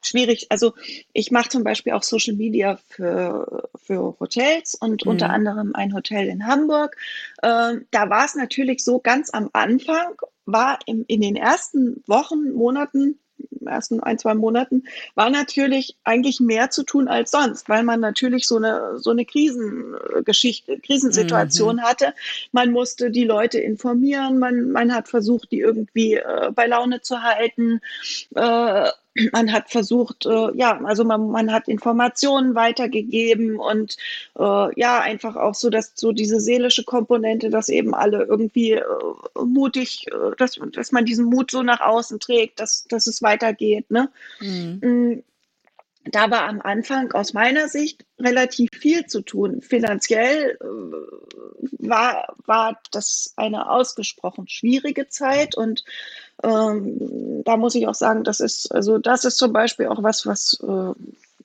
[0.04, 0.48] schwierig.
[0.50, 0.74] Also
[1.14, 5.12] ich mache zum Beispiel auch Social Media für, für Hotels und mhm.
[5.12, 6.98] unter anderem ein Hotel in Hamburg.
[7.44, 10.16] Ähm, da war es natürlich so, ganz am Anfang
[10.48, 13.20] war im, in den ersten Wochen, Monaten
[13.68, 14.84] ersten ein, zwei Monaten,
[15.16, 19.26] war natürlich eigentlich mehr zu tun als sonst, weil man natürlich so eine, so eine
[19.26, 21.82] Krisengeschichte, Krisensituation mhm.
[21.82, 22.14] hatte.
[22.52, 27.22] Man musste die Leute informieren, man, man hat versucht, die irgendwie äh, bei Laune zu
[27.22, 27.80] halten.
[28.36, 28.90] Äh,
[29.32, 33.98] man hat versucht, äh, ja, also man, man hat Informationen weitergegeben und
[34.38, 38.84] äh, ja, einfach auch so, dass so diese seelische Komponente, dass eben alle irgendwie äh,
[39.44, 43.90] mutig, äh, dass, dass man diesen Mut so nach außen trägt, dass, dass es weitergeht.
[43.92, 44.10] Ne?
[44.40, 44.80] Mhm.
[44.82, 45.24] Mm,
[46.12, 49.62] da war am Anfang aus meiner Sicht relativ viel zu tun.
[49.62, 55.84] Finanziell äh, war, war das eine ausgesprochen schwierige Zeit und
[56.44, 60.26] ähm, da muss ich auch sagen, das ist, also das ist zum Beispiel auch was,
[60.26, 60.94] was, äh,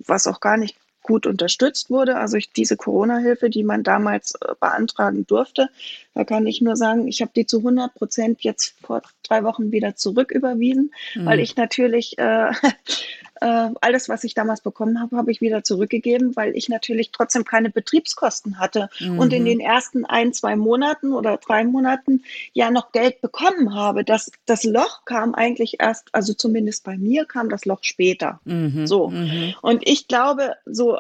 [0.07, 2.16] was auch gar nicht gut unterstützt wurde.
[2.16, 5.68] Also ich, diese Corona-Hilfe, die man damals äh, beantragen durfte,
[6.14, 9.72] da kann ich nur sagen, ich habe die zu 100 Prozent jetzt vor drei Wochen
[9.72, 11.26] wieder zurücküberwiesen, mhm.
[11.26, 12.52] weil ich natürlich äh,
[13.42, 17.44] äh, alles, was ich damals bekommen habe, habe ich wieder zurückgegeben, weil ich natürlich trotzdem
[17.44, 19.18] keine Betriebskosten hatte mhm.
[19.18, 24.05] und in den ersten ein, zwei Monaten oder drei Monaten ja noch Geld bekommen habe.
[24.05, 28.40] Das, das Loch kam eigentlich erst, also zumindest bei mir kam das Loch später.
[28.44, 28.87] Mhm.
[28.87, 29.09] So.
[29.09, 29.55] Mhm.
[29.61, 30.98] Und ich glaube, so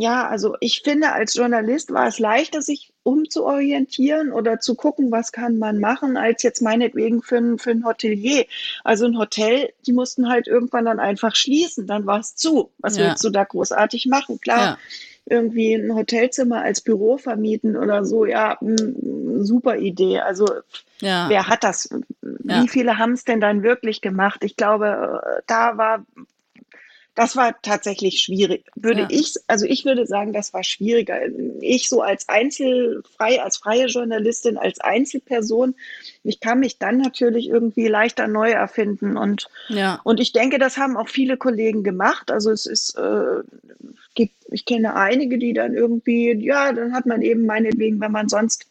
[0.00, 5.32] ja, also ich finde, als Journalist war es leichter, sich umzuorientieren oder zu gucken, was
[5.32, 8.44] kann man machen, als jetzt meinetwegen für ein, für ein Hotelier.
[8.84, 12.70] Also ein Hotel, die mussten halt irgendwann dann einfach schließen, dann war es zu.
[12.78, 13.06] Was ja.
[13.08, 14.40] willst du da großartig machen?
[14.40, 14.78] Klar, ja.
[15.26, 18.56] irgendwie ein Hotelzimmer als Büro vermieten oder so, ja,
[19.40, 20.20] super Idee.
[20.20, 20.48] Also
[21.00, 21.28] ja.
[21.28, 21.88] wer hat das?
[22.20, 24.44] Wie viele haben es denn dann wirklich gemacht?
[24.44, 26.04] Ich glaube, da war
[27.18, 28.70] das war tatsächlich schwierig.
[28.76, 29.08] Würde ja.
[29.10, 31.18] ich, also ich würde sagen, das war schwieriger.
[31.60, 35.74] Ich so als Einzelfrei, als freie Journalistin, als Einzelperson,
[36.22, 40.00] ich kann mich dann natürlich irgendwie leichter neu erfinden und, ja.
[40.04, 42.30] und ich denke, das haben auch viele Kollegen gemacht.
[42.30, 43.42] Also es ist, äh,
[44.14, 48.28] gibt, ich kenne einige, die dann irgendwie, ja, dann hat man eben meinetwegen, wenn man
[48.28, 48.67] sonst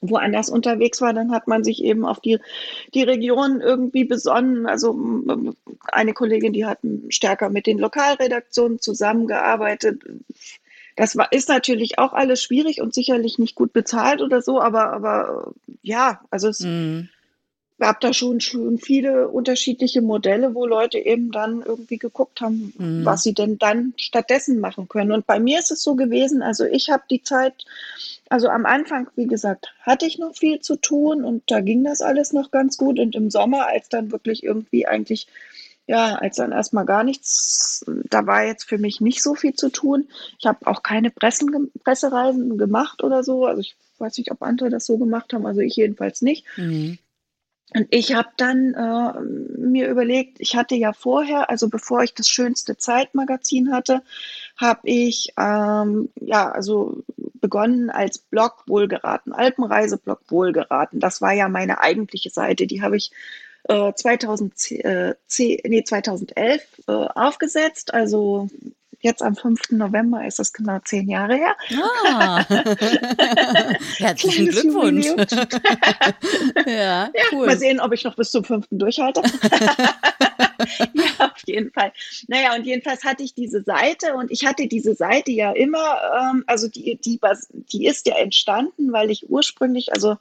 [0.00, 2.38] woanders unterwegs war, dann hat man sich eben auf die,
[2.94, 4.66] die Region irgendwie besonnen.
[4.66, 4.98] Also
[5.90, 10.02] eine Kollegin, die hat stärker mit den Lokalredaktionen zusammengearbeitet.
[10.96, 14.92] Das war, ist natürlich auch alles schwierig und sicherlich nicht gut bezahlt oder so, aber,
[14.92, 15.52] aber
[15.82, 17.08] ja, also es mhm.
[17.78, 23.04] Gab da schon, schon viele unterschiedliche Modelle, wo Leute eben dann irgendwie geguckt haben, mhm.
[23.04, 25.12] was sie denn dann stattdessen machen können.
[25.12, 27.64] Und bei mir ist es so gewesen, also ich habe die Zeit
[28.28, 32.02] also am Anfang, wie gesagt, hatte ich noch viel zu tun und da ging das
[32.02, 32.98] alles noch ganz gut.
[32.98, 35.26] Und im Sommer, als dann wirklich irgendwie eigentlich,
[35.86, 39.70] ja, als dann erstmal gar nichts, da war jetzt für mich nicht so viel zu
[39.70, 40.08] tun.
[40.38, 43.46] Ich habe auch keine Pressen, Pressereisen gemacht oder so.
[43.46, 46.44] Also ich weiß nicht, ob andere das so gemacht haben, also ich jedenfalls nicht.
[46.56, 46.98] Mhm.
[47.74, 49.20] Und ich habe dann äh,
[49.58, 54.02] mir überlegt, ich hatte ja vorher, also bevor ich das schönste Zeitmagazin hatte,
[54.56, 57.02] habe ich ähm, ja also
[57.40, 60.98] begonnen als Blog Wohlgeraten, Alpenreiseblog Wohlgeraten.
[60.98, 63.12] Das war ja meine eigentliche Seite, die habe ich
[63.64, 65.14] äh, 2010, äh,
[65.64, 68.48] nee, 2011 äh, aufgesetzt, also
[69.00, 69.70] Jetzt am 5.
[69.70, 71.56] November ist das genau zehn Jahre her.
[72.04, 72.44] Ah.
[73.98, 75.06] Herzlichen Glückwunsch.
[76.66, 77.46] ja, ja cool.
[77.46, 78.66] Mal sehen, ob ich noch bis zum 5.
[78.72, 79.22] durchhalte.
[80.94, 81.92] ja, auf jeden Fall.
[82.26, 86.42] Naja, und jedenfalls hatte ich diese Seite und ich hatte diese Seite ja immer, ähm,
[86.48, 87.20] also die, die,
[87.72, 90.16] die ist ja entstanden, weil ich ursprünglich, also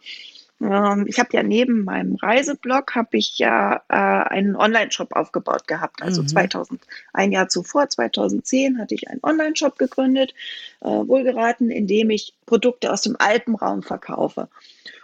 [0.59, 6.01] ich habe ja neben meinem Reiseblog habe ich ja äh, einen Online-Shop aufgebaut gehabt.
[6.01, 6.29] Also mhm.
[6.29, 6.81] 2000,
[7.13, 10.33] ein Jahr zuvor, 2010, hatte ich einen Online-Shop gegründet,
[10.81, 14.49] äh, wohlgeraten, in dem ich Produkte aus dem Alpenraum verkaufe.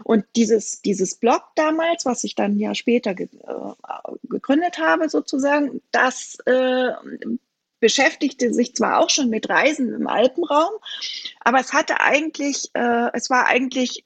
[0.04, 5.82] Und dieses, dieses Blog damals, was ich dann ja später ge äh, gegründet habe, sozusagen,
[5.91, 6.93] das äh,
[7.80, 10.72] beschäftigte sich zwar auch schon mit Reisen im Alpenraum,
[11.41, 14.04] aber es hatte eigentlich, äh, es war eigentlich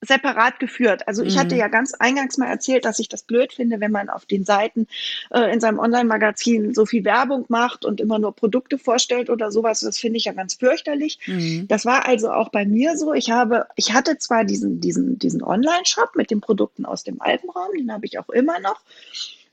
[0.00, 1.08] separat geführt.
[1.08, 1.40] Also ich mhm.
[1.40, 4.44] hatte ja ganz eingangs mal erzählt, dass ich das blöd finde, wenn man auf den
[4.44, 4.86] Seiten
[5.30, 9.80] äh, in seinem Online-Magazin so viel Werbung macht und immer nur Produkte vorstellt oder sowas.
[9.80, 11.18] Das finde ich ja ganz fürchterlich.
[11.26, 11.66] Mhm.
[11.68, 13.14] Das war also auch bei mir so.
[13.14, 17.72] Ich habe, ich hatte zwar diesen, diesen, diesen Online-Shop mit den Produkten aus dem Alpenraum,
[17.76, 18.80] den habe ich auch immer noch.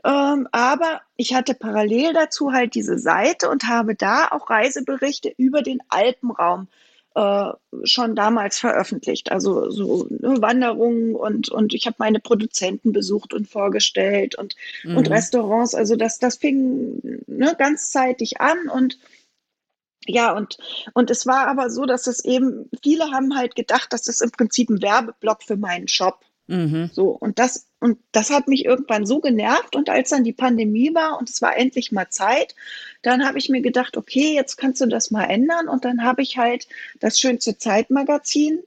[0.06, 5.62] Ähm, aber ich hatte parallel dazu halt diese Seite und habe da auch Reiseberichte über
[5.62, 6.68] den Alpenraum
[7.16, 7.52] äh,
[7.84, 9.32] schon damals veröffentlicht.
[9.32, 14.98] Also so ne, Wanderungen und, und ich habe meine Produzenten besucht und vorgestellt und, mhm.
[14.98, 15.76] und Restaurants.
[15.76, 18.98] Also das, das fing ne, ganz zeitig an und
[20.06, 20.58] ja, und,
[20.94, 24.32] und es war aber so, dass es eben, viele haben halt gedacht, dass das im
[24.32, 26.20] Prinzip ein Werbeblock für meinen Shop
[26.54, 26.90] Mhm.
[26.94, 29.76] So, und das, und das hat mich irgendwann so genervt.
[29.76, 32.56] Und als dann die Pandemie war und es war endlich mal Zeit,
[33.02, 35.68] dann habe ich mir gedacht, okay, jetzt kannst du das mal ändern.
[35.68, 36.68] Und dann habe ich halt
[37.00, 38.60] das schönste Zeitmagazin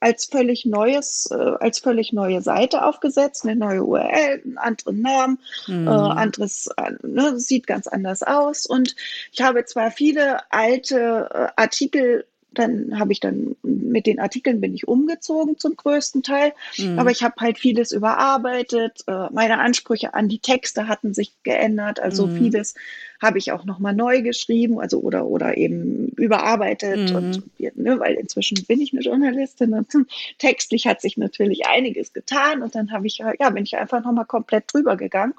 [0.00, 5.38] als völlig neues, äh, als völlig neue Seite aufgesetzt, eine neue URL, einen anderen Namen,
[5.66, 5.88] mhm.
[5.88, 8.66] äh, anderes, äh, ne, sieht ganz anders aus.
[8.66, 8.94] Und
[9.32, 14.74] ich habe zwar viele alte äh, Artikel dann habe ich dann mit den Artikeln bin
[14.74, 16.98] ich umgezogen zum größten Teil, mhm.
[16.98, 19.04] aber ich habe halt vieles überarbeitet.
[19.06, 22.38] Äh, meine Ansprüche an die Texte hatten sich geändert, also mhm.
[22.38, 22.74] vieles
[23.20, 27.16] habe ich auch noch mal neu geschrieben, also oder oder eben überarbeitet mhm.
[27.16, 27.42] und
[27.76, 29.92] ne, weil inzwischen bin ich eine Journalistin und
[30.38, 34.12] textlich hat sich natürlich einiges getan und dann habe ich ja bin ich einfach noch
[34.12, 35.34] mal komplett drüber gegangen.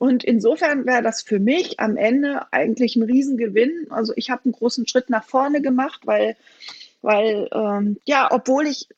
[0.00, 3.88] Und insofern wäre das für mich am Ende eigentlich ein Riesengewinn.
[3.90, 6.38] Also ich habe einen großen Schritt nach vorne gemacht, weil,
[7.02, 8.88] weil ähm, ja, obwohl ich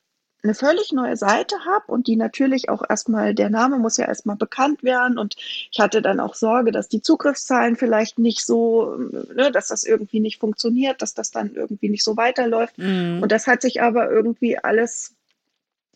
[0.44, 4.36] eine völlig neue Seite habe und die natürlich auch erstmal, der Name muss ja erstmal
[4.36, 5.34] bekannt werden und
[5.72, 8.94] ich hatte dann auch Sorge, dass die Zugriffszahlen vielleicht nicht so,
[9.34, 12.78] ne, dass das irgendwie nicht funktioniert, dass das dann irgendwie nicht so weiterläuft.
[12.78, 13.18] Mhm.
[13.24, 15.16] Und das hat sich aber irgendwie alles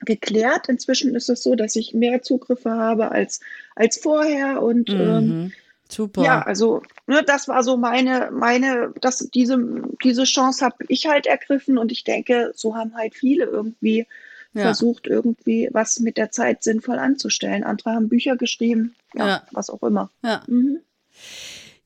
[0.07, 0.69] geklärt.
[0.69, 3.41] Inzwischen ist es so, dass ich mehr Zugriffe habe als,
[3.75, 5.01] als vorher und mhm.
[5.01, 5.53] ähm,
[5.89, 6.23] Super.
[6.25, 9.57] Ja, also ne, das war so meine, meine, das, diese,
[10.03, 14.07] diese Chance habe ich halt ergriffen und ich denke, so haben halt viele irgendwie
[14.53, 14.63] ja.
[14.63, 17.63] versucht, irgendwie was mit der Zeit sinnvoll anzustellen.
[17.63, 19.43] Andere haben Bücher geschrieben, ja, ja.
[19.53, 20.11] was auch immer.
[20.25, 20.43] Ja.
[20.49, 20.81] Mhm.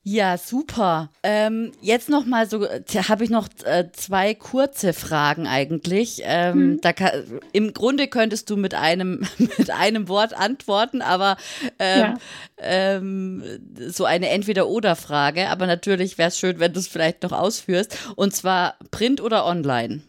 [0.03, 1.11] Ja, super.
[1.21, 6.21] Ähm, jetzt noch mal so, habe ich noch äh, zwei kurze Fragen eigentlich.
[6.23, 6.81] Ähm, hm.
[6.81, 11.37] da kann, Im Grunde könntest du mit einem mit einem Wort antworten, aber
[11.77, 12.17] ähm, ja.
[12.57, 13.43] ähm,
[13.89, 15.49] so eine Entweder-oder-Frage.
[15.49, 17.95] Aber natürlich wäre es schön, wenn du es vielleicht noch ausführst.
[18.15, 20.01] Und zwar Print oder Online?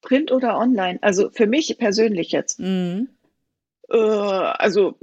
[0.00, 1.00] Print oder Online?
[1.02, 2.60] Also für mich persönlich jetzt.
[2.60, 3.08] Mhm.
[3.90, 4.94] Äh, also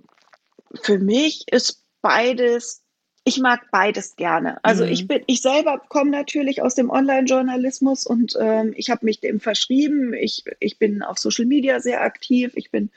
[0.83, 2.84] für mich ist beides
[3.27, 4.59] ich mag beides gerne.
[4.61, 4.91] Also mhm.
[4.91, 9.39] ich bin, ich selber komme natürlich aus dem Online-Journalismus und ähm, ich habe mich dem
[9.39, 10.13] verschrieben.
[10.13, 12.51] Ich, ich bin auf Social Media sehr aktiv.
[12.53, 12.91] Ich bin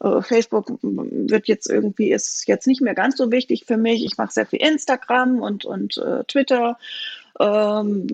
[0.00, 4.06] äh, Facebook wird jetzt irgendwie ist jetzt nicht mehr ganz so wichtig für mich.
[4.06, 6.78] Ich mache sehr viel Instagram und und äh, Twitter.
[7.38, 8.06] Ähm,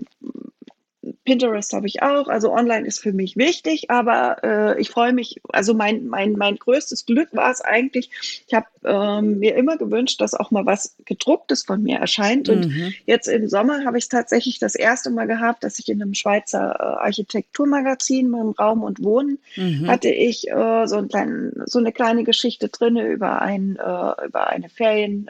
[1.25, 2.27] Pinterest habe ich auch.
[2.27, 6.57] Also online ist für mich wichtig, aber äh, ich freue mich, also mein, mein, mein
[6.57, 8.09] größtes Glück war es eigentlich,
[8.47, 12.49] ich habe ähm, mir immer gewünscht, dass auch mal was gedrucktes von mir erscheint.
[12.49, 12.93] Und mhm.
[13.05, 16.13] jetzt im Sommer habe ich es tatsächlich das erste Mal gehabt, dass ich in einem
[16.13, 19.87] Schweizer äh, Architekturmagazin mit Raum und Wohnen mhm.
[19.87, 24.47] hatte ich äh, so, einen kleinen, so eine kleine Geschichte drin über, ein, äh, über
[24.47, 25.29] eine Ferien.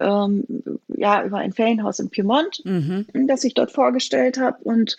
[0.00, 0.44] Äh, ähm,
[0.88, 3.06] ja, über ein Ferienhaus in Piemont, mhm.
[3.26, 4.58] das ich dort vorgestellt habe.
[4.62, 4.96] Und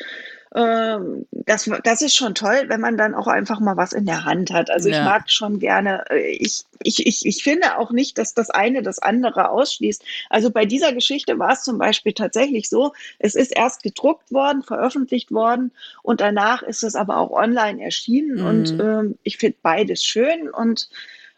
[0.56, 4.26] ähm, das, das ist schon toll, wenn man dann auch einfach mal was in der
[4.26, 4.72] Hand hat.
[4.72, 4.98] Also ja.
[4.98, 8.82] ich mag schon gerne, äh, ich, ich, ich, ich finde auch nicht, dass das eine
[8.82, 10.04] das andere ausschließt.
[10.30, 14.64] Also bei dieser Geschichte war es zum Beispiel tatsächlich so, es ist erst gedruckt worden,
[14.64, 15.72] veröffentlicht worden
[16.02, 18.40] und danach ist es aber auch online erschienen.
[18.40, 18.46] Mhm.
[18.46, 20.90] Und ähm, ich finde beides schön und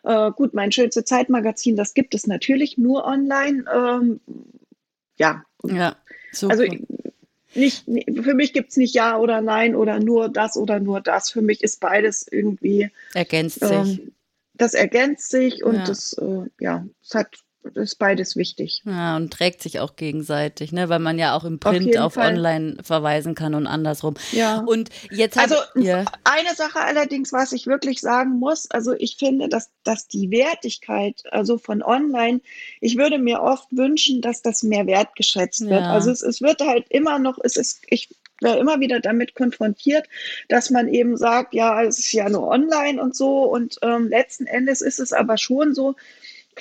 [0.03, 3.65] äh, gut, mein schönste Zeitmagazin, das gibt es natürlich nur online.
[3.73, 4.19] Ähm,
[5.17, 5.43] ja.
[5.63, 5.95] Ja.
[6.31, 6.53] Super.
[6.53, 6.63] Also
[7.53, 11.29] nicht, für mich gibt es nicht Ja oder Nein oder nur das oder nur das.
[11.29, 12.89] Für mich ist beides irgendwie.
[13.13, 14.11] Ergänzt ähm, sich.
[14.53, 15.85] Das ergänzt sich und ja.
[15.85, 17.35] das, äh, ja, es hat
[17.75, 18.81] ist beides wichtig.
[18.85, 20.89] Ja, und trägt sich auch gegenseitig, ne?
[20.89, 24.15] weil man ja auch im Print auf, auf Online verweisen kann und andersrum.
[24.31, 24.59] Ja.
[24.59, 26.05] Und jetzt also ja.
[26.23, 31.23] eine Sache allerdings, was ich wirklich sagen muss, also ich finde, dass, dass die Wertigkeit,
[31.31, 32.41] also von Online,
[32.79, 35.81] ich würde mir oft wünschen, dass das mehr wertgeschätzt wird.
[35.81, 35.93] Ja.
[35.93, 38.09] Also es, es wird halt immer noch, es ist, ich
[38.41, 40.07] wäre immer wieder damit konfrontiert,
[40.49, 43.43] dass man eben sagt, ja, es ist ja nur online und so.
[43.43, 45.95] Und ähm, letzten Endes ist es aber schon so,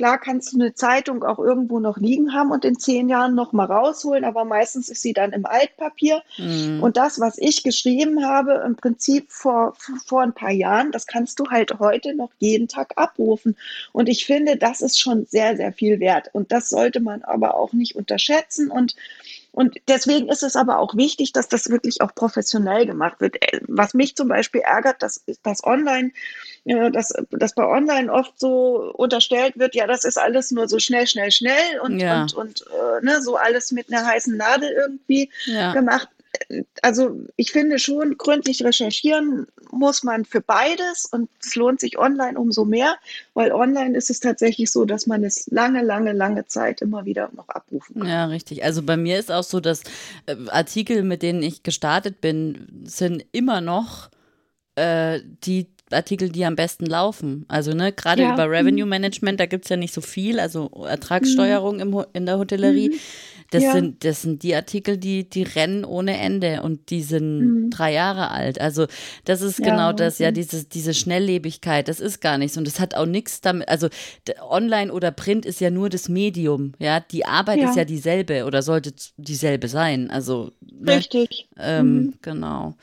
[0.01, 3.53] Klar kannst du eine Zeitung auch irgendwo noch liegen haben und in zehn Jahren noch
[3.53, 6.23] mal rausholen, aber meistens ist sie dann im Altpapier.
[6.39, 6.83] Mhm.
[6.83, 9.75] Und das, was ich geschrieben habe, im Prinzip vor,
[10.07, 13.59] vor ein paar Jahren, das kannst du halt heute noch jeden Tag abrufen.
[13.93, 16.31] Und ich finde, das ist schon sehr, sehr viel wert.
[16.33, 18.71] Und das sollte man aber auch nicht unterschätzen.
[18.71, 18.97] Und
[19.53, 23.37] und deswegen ist es aber auch wichtig, dass das wirklich auch professionell gemacht wird.
[23.41, 26.13] Äh, was mich zum Beispiel ärgert, dass das online,
[26.65, 31.07] dass, dass bei online oft so unterstellt wird, ja, das ist alles nur so schnell,
[31.07, 32.23] schnell, schnell und, ja.
[32.23, 35.73] und, und äh, ne, so alles mit einer heißen Nadel irgendwie ja.
[35.73, 36.09] gemacht
[36.83, 42.39] also ich finde schon, gründlich recherchieren muss man für beides und es lohnt sich online
[42.39, 42.97] umso mehr,
[43.35, 47.31] weil online ist es tatsächlich so, dass man es lange, lange, lange Zeit immer wieder
[47.35, 48.09] noch abrufen kann.
[48.09, 48.65] Ja, richtig.
[48.65, 49.83] Also bei mir ist auch so, dass
[50.27, 54.11] äh, Artikel, mit denen ich gestartet bin, sind immer noch
[54.77, 57.45] äh, die Artikel, die am besten laufen.
[57.49, 58.35] Also, ne, gerade ja.
[58.35, 61.81] über Revenue Management, da gibt es ja nicht so viel, also Ertragssteuerung mhm.
[61.81, 62.91] im, in der Hotellerie.
[62.91, 63.01] Mhm.
[63.51, 63.73] Das, ja.
[63.73, 67.71] sind, das sind die Artikel, die, die rennen ohne Ende und die sind mhm.
[67.71, 68.61] drei Jahre alt.
[68.61, 68.87] Also
[69.25, 72.57] das ist ja, genau das, ja, diese, diese Schnelllebigkeit, das ist gar nichts.
[72.57, 73.89] Und das hat auch nichts damit, also
[74.49, 77.01] online oder Print ist ja nur das Medium, ja.
[77.01, 77.71] Die Arbeit ja.
[77.71, 80.11] ist ja dieselbe oder sollte dieselbe sein.
[80.11, 80.97] Also ne?
[80.97, 81.49] Richtig.
[81.59, 82.15] Ähm, mhm.
[82.23, 82.75] Genau.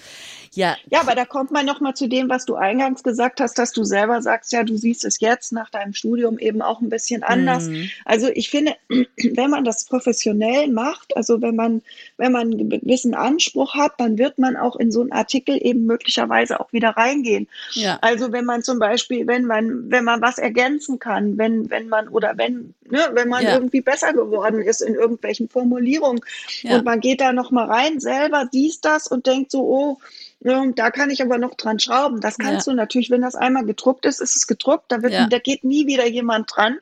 [0.53, 0.75] Ja.
[0.89, 3.83] Ja, aber da kommt man nochmal zu dem, was du eingangs gesagt hast, dass du
[3.83, 7.65] selber sagst, ja, du siehst es jetzt nach deinem Studium eben auch ein bisschen anders.
[7.65, 7.89] Mhm.
[8.05, 11.81] Also ich finde, wenn man das professionell macht, also wenn man,
[12.17, 15.85] wenn man einen gewissen Anspruch hat, dann wird man auch in so einen Artikel eben
[15.85, 17.47] möglicherweise auch wieder reingehen.
[17.73, 17.99] Ja.
[18.01, 22.07] Also wenn man zum Beispiel, wenn man, wenn man was ergänzen kann, wenn, wenn man
[22.07, 23.53] oder wenn, ne, wenn man ja.
[23.53, 26.21] irgendwie besser geworden ist in irgendwelchen Formulierungen
[26.63, 26.77] ja.
[26.77, 29.97] und man geht da nochmal rein, selber siehst das und denkt so, oh,
[30.39, 32.21] da kann ich aber noch dran schrauben.
[32.21, 32.73] Das kannst ja.
[32.73, 34.85] du natürlich, wenn das einmal gedruckt ist, ist es gedruckt.
[34.89, 35.27] Da, wird, ja.
[35.27, 36.77] da geht nie wieder jemand dran.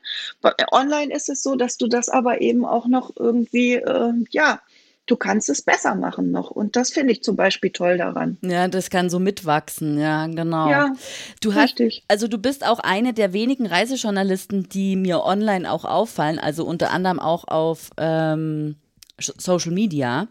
[0.70, 4.60] Online ist es so, dass du das aber eben auch noch irgendwie, äh, ja,
[5.06, 6.50] du kannst es besser machen noch.
[6.50, 8.36] Und das finde ich zum Beispiel toll daran.
[8.42, 10.68] Ja, das kann so mitwachsen, ja, genau.
[10.68, 10.92] Ja,
[11.40, 12.02] du richtig.
[12.02, 16.64] Hast, also du bist auch eine der wenigen Reisejournalisten, die mir online auch auffallen, also
[16.64, 18.76] unter anderem auch auf ähm,
[19.18, 20.28] Social Media.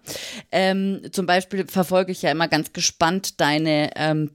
[0.52, 4.32] Ähm, zum Beispiel verfolge ich ja immer ganz gespannt deine ähm,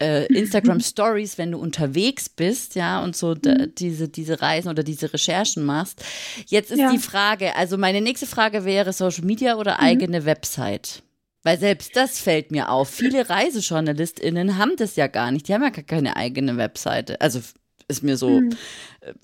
[0.00, 3.72] äh, Instagram Stories, wenn du unterwegs bist, ja, und so mhm.
[3.76, 6.02] diese, diese Reisen oder diese Recherchen machst.
[6.46, 6.90] Jetzt ist ja.
[6.90, 9.84] die Frage, also meine nächste Frage wäre Social Media oder mhm.
[9.84, 11.02] eigene Website?
[11.42, 12.90] Weil selbst das fällt mir auf.
[12.90, 15.48] Viele ReisejournalistInnen haben das ja gar nicht.
[15.48, 17.18] Die haben ja gar keine eigene Webseite.
[17.20, 17.40] Also
[17.90, 18.50] ist mir so hm.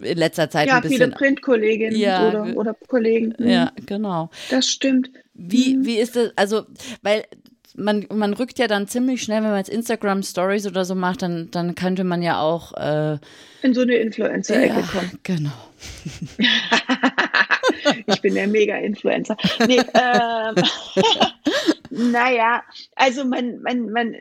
[0.03, 0.99] in letzter Zeit ja, ein bisschen.
[0.99, 3.35] Ja, viele Printkolleginnen ja, oder, oder Kollegen.
[3.39, 3.49] Hm.
[3.49, 4.31] Ja, genau.
[4.51, 5.11] Das stimmt.
[5.35, 5.87] Wie, hm.
[5.87, 6.67] wie ist das, also,
[7.03, 7.25] weil
[7.77, 11.23] man, man rückt ja dann ziemlich schnell, wenn man jetzt Instagram Stories oder so macht,
[11.23, 13.19] dann, dann könnte man ja auch äh,
[13.62, 15.19] in so eine Influencer-Ecke ja, kommen.
[15.23, 15.53] Genau.
[18.07, 19.37] ich bin der Mega-Influencer.
[19.67, 20.55] Nee, ähm,
[21.97, 22.63] naja,
[22.95, 24.17] also man, man, man,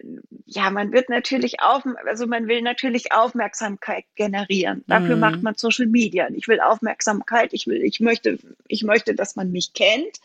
[0.46, 4.84] ja, man wird natürlich auf, also man will natürlich Aufmerksamkeit generieren.
[4.88, 5.22] Dafür mhm.
[5.22, 6.28] macht man Social Media.
[6.34, 7.54] Ich will Aufmerksamkeit.
[7.54, 10.22] Ich will, ich möchte, ich möchte, dass man mich kennt,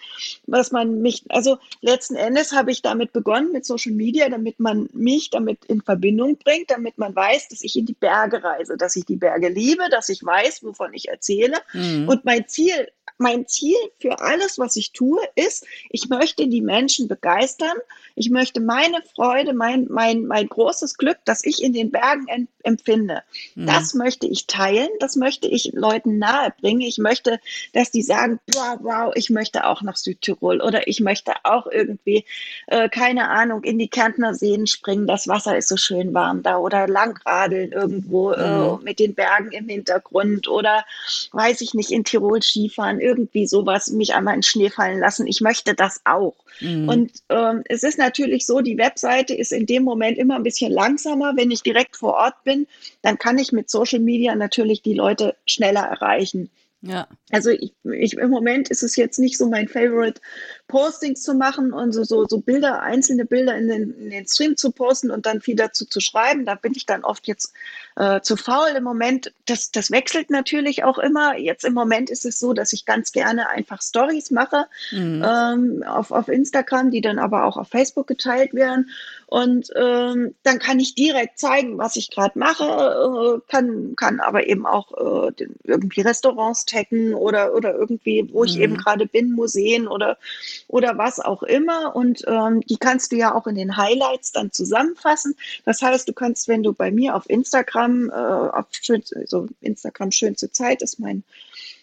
[0.47, 4.89] dass man mich, also letzten Endes habe ich damit begonnen mit Social Media, damit man
[4.93, 8.95] mich damit in Verbindung bringt, damit man weiß, dass ich in die Berge reise, dass
[8.95, 11.59] ich die Berge liebe, dass ich weiß, wovon ich erzähle.
[11.73, 12.09] Mhm.
[12.09, 12.89] Und mein Ziel
[13.21, 17.77] mein Ziel für alles, was ich tue, ist, ich möchte die Menschen begeistern.
[18.14, 23.23] Ich möchte meine Freude, mein, mein, mein großes Glück, das ich in den Bergen empfinde,
[23.55, 23.66] mhm.
[23.66, 24.89] das möchte ich teilen.
[24.99, 26.83] Das möchte ich Leuten nahebringen.
[26.83, 27.41] Ich möchte,
[27.73, 32.25] dass die sagen, wow, wow, ich möchte auch nach Südtirol oder ich möchte auch irgendwie,
[32.66, 35.07] äh, keine Ahnung, in die Kärntner Seen springen.
[35.07, 38.81] Das Wasser ist so schön warm da oder langradeln irgendwo äh, mhm.
[38.81, 40.85] äh, mit den Bergen im Hintergrund oder
[41.33, 45.27] weiß ich nicht, in Tirol Skifahren irgendwie sowas, mich einmal in Schnee fallen lassen.
[45.27, 46.37] Ich möchte das auch.
[46.61, 46.89] Mhm.
[46.89, 50.73] Und ähm, es ist natürlich so, die Webseite ist in dem Moment immer ein bisschen
[50.73, 51.37] langsamer.
[51.37, 52.67] Wenn ich direkt vor Ort bin,
[53.03, 56.51] dann kann ich mit Social Media natürlich die Leute schneller erreichen.
[56.83, 57.09] Ja.
[57.31, 60.21] Also ich, ich, im Moment ist es jetzt nicht so mein Favorite,
[60.71, 64.57] Postings zu machen und so, so, so Bilder, einzelne Bilder in den, in den Stream
[64.57, 66.47] zu posten und dann viel dazu zu schreiben.
[66.47, 67.53] Da bin ich dann oft jetzt
[67.97, 69.33] äh, zu faul im Moment.
[69.47, 71.37] Das, das wechselt natürlich auch immer.
[71.37, 75.25] Jetzt im Moment ist es so, dass ich ganz gerne einfach Stories mache mhm.
[75.27, 78.91] ähm, auf, auf Instagram, die dann aber auch auf Facebook geteilt werden.
[79.27, 84.47] Und ähm, dann kann ich direkt zeigen, was ich gerade mache, äh, kann, kann aber
[84.47, 88.62] eben auch äh, irgendwie Restaurants taggen oder, oder irgendwie, wo ich mhm.
[88.62, 90.18] eben gerade bin, Museen oder,
[90.69, 91.95] oder was auch immer.
[91.95, 95.37] Und ähm, die kannst du ja auch in den Highlights dann zusammenfassen.
[95.65, 100.11] Das heißt, du kannst, wenn du bei mir auf Instagram, äh, auf schön, also Instagram
[100.11, 101.25] schönste Zeit ist mein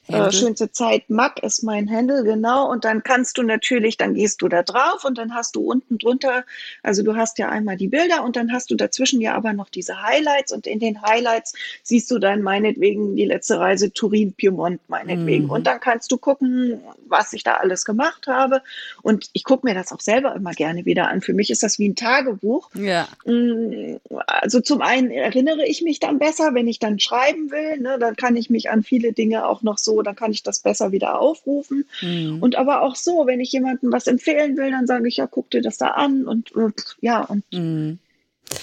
[0.07, 2.69] äh, schönste Zeit Mac ist mein Handle, genau.
[2.69, 5.97] Und dann kannst du natürlich, dann gehst du da drauf und dann hast du unten
[5.97, 6.45] drunter,
[6.83, 9.69] also du hast ja einmal die Bilder und dann hast du dazwischen ja aber noch
[9.69, 11.53] diese Highlights und in den Highlights
[11.83, 15.45] siehst du dann meinetwegen die letzte Reise Turin-Piemont meinetwegen.
[15.45, 15.51] Mhm.
[15.51, 18.61] Und dann kannst du gucken, was ich da alles gemacht habe.
[19.01, 21.21] Und ich gucke mir das auch selber immer gerne wieder an.
[21.21, 22.69] Für mich ist das wie ein Tagebuch.
[22.73, 23.07] Ja.
[23.25, 27.97] Mm, also zum einen erinnere ich mich dann besser, wenn ich dann schreiben will, ne,
[27.99, 30.91] dann kann ich mich an viele Dinge auch noch so dann kann ich das besser
[30.91, 31.85] wieder aufrufen.
[32.01, 32.41] Mhm.
[32.41, 35.49] Und aber auch so, wenn ich jemandem was empfehlen will, dann sage ich, ja, guck
[35.49, 36.71] dir das da an und äh,
[37.01, 37.99] ja, und mhm.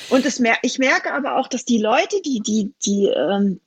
[0.08, 3.60] Und es mer ich merke aber auch, dass die Leute, die, die, die, ähm,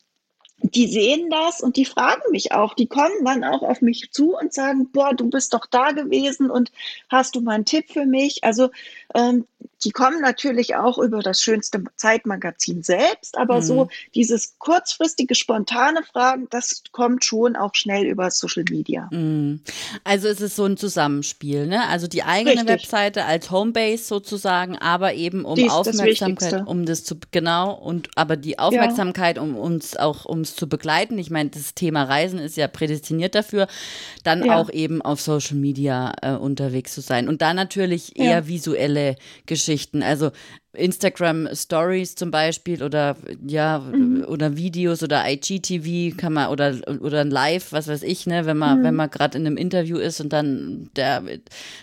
[0.62, 2.74] die sehen das und die fragen mich auch.
[2.74, 6.50] Die kommen dann auch auf mich zu und sagen, boah, du bist doch da gewesen
[6.50, 6.72] und
[7.10, 8.44] hast du mal einen Tipp für mich?
[8.44, 8.72] Also
[9.14, 9.46] ähm,
[9.84, 13.62] die kommen natürlich auch über das schönste Zeitmagazin selbst, aber mhm.
[13.62, 19.08] so dieses kurzfristige, spontane Fragen, das kommt schon auch schnell über Social Media.
[19.12, 19.62] Mhm.
[20.04, 21.88] Also es ist so ein Zusammenspiel, ne?
[21.88, 22.68] Also die eigene Richtig.
[22.68, 28.10] Webseite als Homebase sozusagen, aber eben um Dies, Aufmerksamkeit, das um das zu genau und
[28.16, 29.44] aber die Aufmerksamkeit, ja.
[29.44, 31.20] um uns auch ums zu begleiten.
[31.20, 33.68] Ich meine, das Thema Reisen ist ja prädestiniert dafür,
[34.24, 34.60] dann ja.
[34.60, 38.48] auch eben auf Social Media äh, unterwegs zu sein und da natürlich eher ja.
[38.48, 39.16] visuelle
[39.48, 40.04] Geschichten.
[40.04, 40.32] Also
[40.74, 44.26] Instagram Stories zum Beispiel oder ja mhm.
[44.28, 48.58] oder Videos oder IGTV kann man oder oder ein Live, was weiß ich, ne, wenn
[48.58, 48.84] man mhm.
[48.84, 51.24] wenn man gerade in einem Interview ist und dann der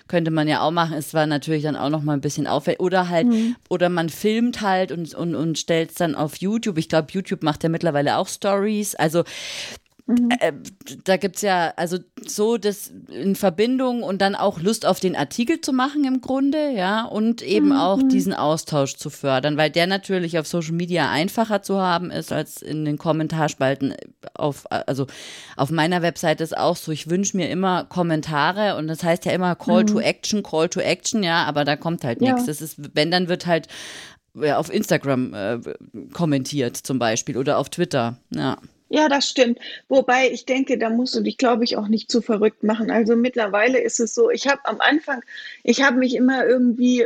[0.06, 0.96] könnte man ja auch machen.
[0.96, 3.56] Es war natürlich dann auch noch mal ein bisschen auffällig oder halt mhm.
[3.68, 6.78] oder man filmt halt und und und stellt es dann auf YouTube.
[6.78, 8.94] Ich glaube, YouTube macht ja mittlerweile auch Stories.
[8.94, 9.24] Also
[10.06, 10.28] Mhm.
[10.38, 10.52] Äh,
[11.04, 11.96] da gibt es ja also
[12.26, 16.72] so das in Verbindung und dann auch Lust auf den Artikel zu machen im Grunde,
[16.72, 17.76] ja, und eben mhm.
[17.76, 22.32] auch diesen Austausch zu fördern, weil der natürlich auf Social Media einfacher zu haben ist
[22.32, 23.94] als in den Kommentarspalten
[24.34, 25.06] auf, also
[25.56, 29.32] auf meiner Webseite ist auch so, ich wünsche mir immer Kommentare und das heißt ja
[29.32, 29.86] immer Call mhm.
[29.86, 32.44] to Action, Call to Action, ja, aber da kommt halt nichts.
[32.44, 33.68] Das ist, wenn, dann wird halt
[34.34, 35.58] ja, auf Instagram äh,
[36.12, 38.58] kommentiert zum Beispiel oder auf Twitter, ja.
[38.94, 39.58] Ja, das stimmt.
[39.88, 42.92] Wobei ich denke, da musst du dich, glaube ich, auch nicht zu verrückt machen.
[42.92, 45.20] Also mittlerweile ist es so, ich habe am Anfang,
[45.64, 47.04] ich habe mich immer irgendwie,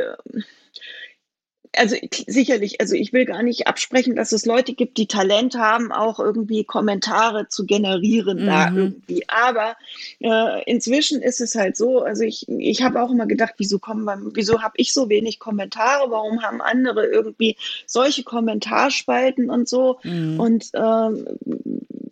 [1.75, 1.95] also
[2.27, 6.19] sicherlich, also ich will gar nicht absprechen, dass es Leute gibt, die Talent haben, auch
[6.19, 8.45] irgendwie Kommentare zu generieren mhm.
[8.45, 9.23] da irgendwie.
[9.27, 9.75] Aber
[10.19, 14.31] äh, inzwischen ist es halt so, also ich, ich habe auch immer gedacht, wieso kommen,
[14.33, 16.09] wieso habe ich so wenig Kommentare?
[16.09, 17.55] Warum haben andere irgendwie
[17.85, 19.99] solche Kommentarspalten und so?
[20.03, 20.39] Mhm.
[20.39, 21.25] Und ähm,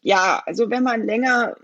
[0.01, 1.55] ja, also wenn man länger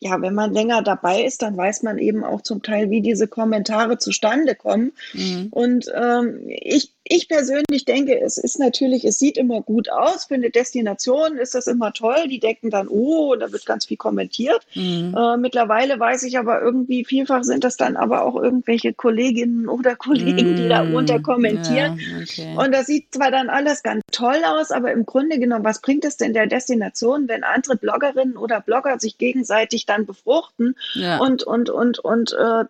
[0.00, 3.26] ja, wenn man länger dabei ist, dann weiß man eben auch zum Teil, wie diese
[3.26, 4.92] Kommentare zustande kommen.
[5.12, 5.48] Mhm.
[5.50, 10.26] Und ähm, ich, ich persönlich denke, es ist natürlich, es sieht immer gut aus.
[10.26, 12.28] Für eine Destination ist das immer toll.
[12.28, 14.60] Die denken dann, oh, da wird ganz viel kommentiert.
[14.74, 15.14] Mhm.
[15.16, 19.96] Äh, mittlerweile weiß ich aber irgendwie, vielfach sind das dann aber auch irgendwelche Kolleginnen oder
[19.96, 20.56] Kollegen, mhm.
[20.56, 21.98] die da unter kommentieren.
[21.98, 22.54] Ja, okay.
[22.56, 26.04] Und das sieht zwar dann alles ganz toll aus, aber im Grunde genommen, was bringt
[26.04, 31.18] es denn der Destination, wenn andere Bloggerinnen oder Blogger sich gegenseitig dann befruchten ja.
[31.18, 32.64] und, und, und, und äh,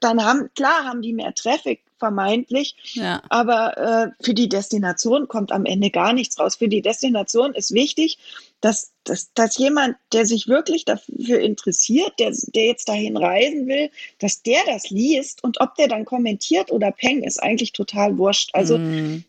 [0.00, 2.74] dann haben, klar haben die mehr Traffic, vermeintlich.
[2.94, 3.22] Ja.
[3.28, 6.56] Aber äh, für die Destination kommt am Ende gar nichts raus.
[6.56, 8.18] Für die Destination ist wichtig,
[8.60, 13.90] dass, dass, dass jemand, der sich wirklich dafür interessiert, der, der jetzt dahin reisen will,
[14.18, 18.50] dass der das liest und ob der dann kommentiert oder peng, ist eigentlich total wurscht.
[18.54, 19.24] Also mm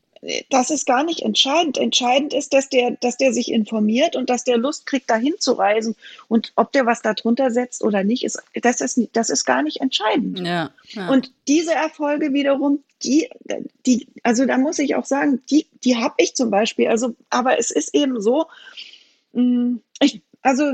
[0.50, 1.78] das ist gar nicht entscheidend.
[1.78, 5.54] Entscheidend ist, dass der, dass der sich informiert und dass der Lust kriegt, dahin zu
[5.54, 5.96] reisen.
[6.28, 9.82] Und ob der was darunter setzt oder nicht, ist, das ist, das ist gar nicht
[9.82, 10.40] entscheidend.
[10.40, 11.10] Ja, ja.
[11.10, 13.30] Und diese Erfolge wiederum, die,
[13.88, 16.88] die, also da muss ich auch sagen, die, die habe ich zum Beispiel.
[16.88, 18.46] Also, aber es ist eben so,
[19.34, 20.66] mm, ich, also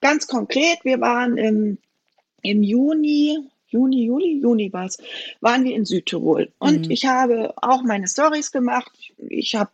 [0.00, 1.78] ganz konkret, wir waren im,
[2.40, 3.38] im Juni
[3.72, 4.98] Juni, Juli, Juni war es,
[5.40, 6.52] waren wir in Südtirol.
[6.58, 6.90] Und mhm.
[6.90, 8.92] ich habe auch meine Stories gemacht.
[9.28, 9.70] Ich habe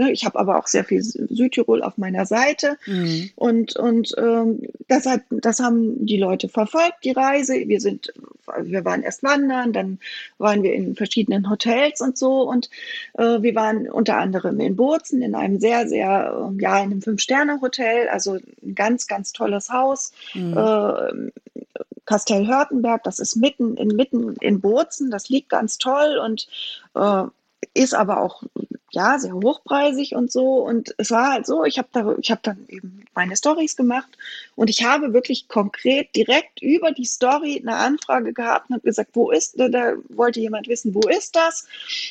[0.00, 2.78] ne, ich habe aber auch sehr viel Südtirol auf meiner Seite.
[2.86, 3.30] Mhm.
[3.36, 7.54] Und, und ähm, das, hat, das haben die Leute verfolgt, die Reise.
[7.66, 8.12] Wir sind,
[8.62, 9.98] wir waren erst wandern, dann
[10.38, 12.48] waren wir in verschiedenen Hotels und so.
[12.48, 12.70] Und
[13.18, 18.08] äh, wir waren unter anderem in Bozen in einem sehr, sehr, ja, in einem Fünf-Sterne-Hotel,
[18.08, 20.12] also ein ganz, ganz tolles Haus.
[20.34, 20.56] Mhm.
[20.56, 21.30] Äh,
[22.06, 26.48] Kastell Hörtenberg, das ist mitten in, mitten in Bozen, das liegt ganz toll und
[26.94, 27.22] äh,
[27.74, 28.42] ist aber auch
[28.92, 30.56] ja sehr hochpreisig und so.
[30.56, 34.08] Und es war halt so, ich habe da, ich habe dann eben meine Stories gemacht
[34.56, 39.10] und ich habe wirklich konkret direkt über die Story eine Anfrage gehabt und habe gesagt,
[39.14, 41.66] wo ist, da, da wollte jemand wissen, wo ist das?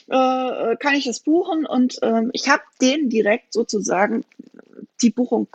[0.08, 1.66] Äh, kann ich das buchen?
[1.66, 4.24] Und ähm, ich habe den direkt sozusagen
[5.02, 5.48] die Buchung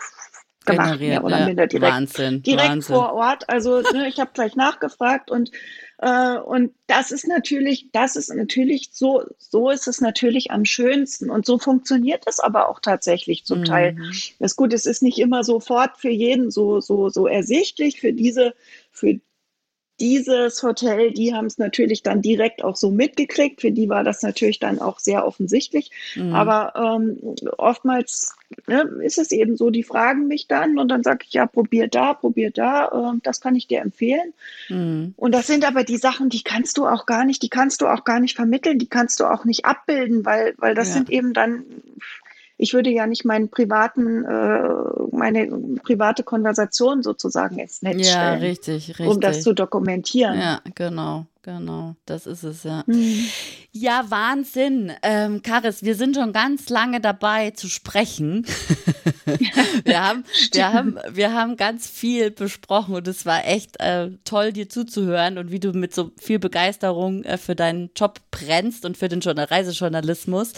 [0.65, 1.47] gemacht, mehr oder ja.
[1.47, 2.95] minder direkt, Wahnsinn, direkt Wahnsinn.
[2.95, 3.49] vor Ort.
[3.49, 5.51] Also ne, ich habe gleich nachgefragt und
[5.99, 11.47] und das ist natürlich, das ist natürlich so, so ist es natürlich am schönsten und
[11.47, 13.65] so funktioniert es aber auch tatsächlich zum mhm.
[13.65, 13.97] Teil.
[14.39, 18.13] Das ist gut, es ist nicht immer sofort für jeden so so so ersichtlich für
[18.13, 18.55] diese
[18.91, 19.21] für
[20.01, 23.61] dieses Hotel, die haben es natürlich dann direkt auch so mitgekriegt.
[23.61, 25.91] Für die war das natürlich dann auch sehr offensichtlich.
[26.17, 26.35] Mhm.
[26.35, 27.19] Aber ähm,
[27.59, 28.35] oftmals
[28.67, 31.87] ne, ist es eben so, die fragen mich dann und dann sage ich, ja, probier
[31.89, 34.33] da, probier da, äh, das kann ich dir empfehlen.
[34.69, 35.15] Mhm.
[35.17, 37.87] Und das sind aber die Sachen, die kannst du auch gar nicht, die kannst du
[37.87, 40.95] auch gar nicht vermitteln, die kannst du auch nicht abbilden, weil, weil das ja.
[40.95, 41.65] sind eben dann
[42.57, 44.69] ich würde ja nicht meinen privaten, äh,
[45.13, 45.49] meine
[45.83, 48.43] private Konversation sozusagen ins Netz ja, stellen.
[48.43, 49.07] Ja, richtig, richtig.
[49.07, 50.39] Um das zu dokumentieren.
[50.39, 52.83] Ja, genau genau, das ist es ja.
[52.87, 53.27] Mhm.
[53.71, 54.93] Ja, Wahnsinn.
[55.03, 58.47] Ähm, Karis, wir sind schon ganz lange dabei zu sprechen.
[59.85, 64.53] wir, haben, wir, haben, wir haben ganz viel besprochen und es war echt äh, toll,
[64.53, 68.97] dir zuzuhören und wie du mit so viel Begeisterung äh, für deinen Job brennst und
[68.97, 70.53] für den Reisejournalismus.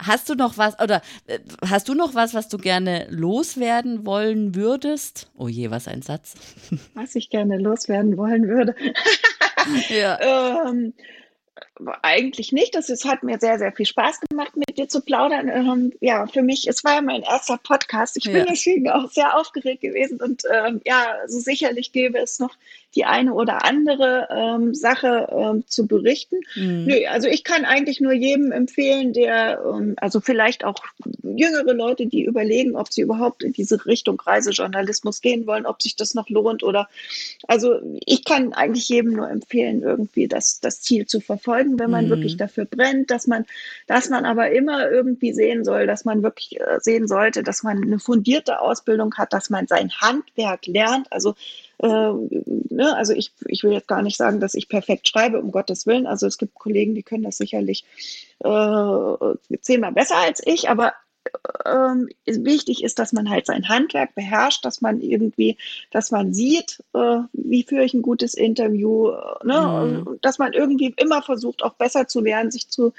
[0.00, 4.54] Hast du noch was oder äh, hast du noch was, was du gerne loswerden wollen
[4.54, 5.30] würdest?
[5.36, 6.34] Oh je, was ein Satz.
[6.94, 8.74] Was ich gerne loswerden wollen würde.
[9.88, 10.18] ja.
[10.20, 10.94] ähm,
[12.02, 12.74] eigentlich nicht.
[12.74, 15.48] Das ist, hat mir sehr, sehr viel Spaß gemacht, mit dir zu plaudern.
[15.48, 18.16] Ähm, ja, für mich, es war ja mein erster Podcast.
[18.16, 18.32] Ich ja.
[18.32, 22.54] bin deswegen auch sehr aufgeregt gewesen und ähm, ja, so sicherlich gäbe es noch
[22.94, 26.36] die eine oder andere ähm, Sache ähm, zu berichten.
[26.56, 26.86] Mhm.
[26.86, 30.82] Nö, also ich kann eigentlich nur jedem empfehlen, der, ähm, also vielleicht auch
[31.22, 35.94] jüngere Leute, die überlegen, ob sie überhaupt in diese Richtung Reisejournalismus gehen wollen, ob sich
[35.94, 36.88] das noch lohnt oder,
[37.46, 42.06] also ich kann eigentlich jedem nur empfehlen, irgendwie das, das Ziel zu verfolgen, wenn man
[42.06, 42.10] mhm.
[42.10, 43.46] wirklich dafür brennt, dass man,
[43.86, 47.82] dass man aber immer irgendwie sehen soll, dass man wirklich äh, sehen sollte, dass man
[47.82, 51.34] eine fundierte Ausbildung hat, dass man sein Handwerk lernt, also
[51.78, 55.50] äh, ne, also ich, ich will jetzt gar nicht sagen, dass ich perfekt schreibe, um
[55.50, 56.06] Gottes Willen.
[56.06, 57.84] Also es gibt Kollegen, die können das sicherlich
[58.40, 60.92] äh, zehnmal besser als ich, aber
[61.66, 65.58] ähm, wichtig ist, dass man halt sein Handwerk beherrscht, dass man irgendwie,
[65.90, 70.04] dass man sieht, äh, wie führe ich ein gutes Interview, äh, ne?
[70.06, 70.18] Mhm.
[70.22, 72.92] dass man irgendwie immer versucht, auch besser zu werden, sich zu,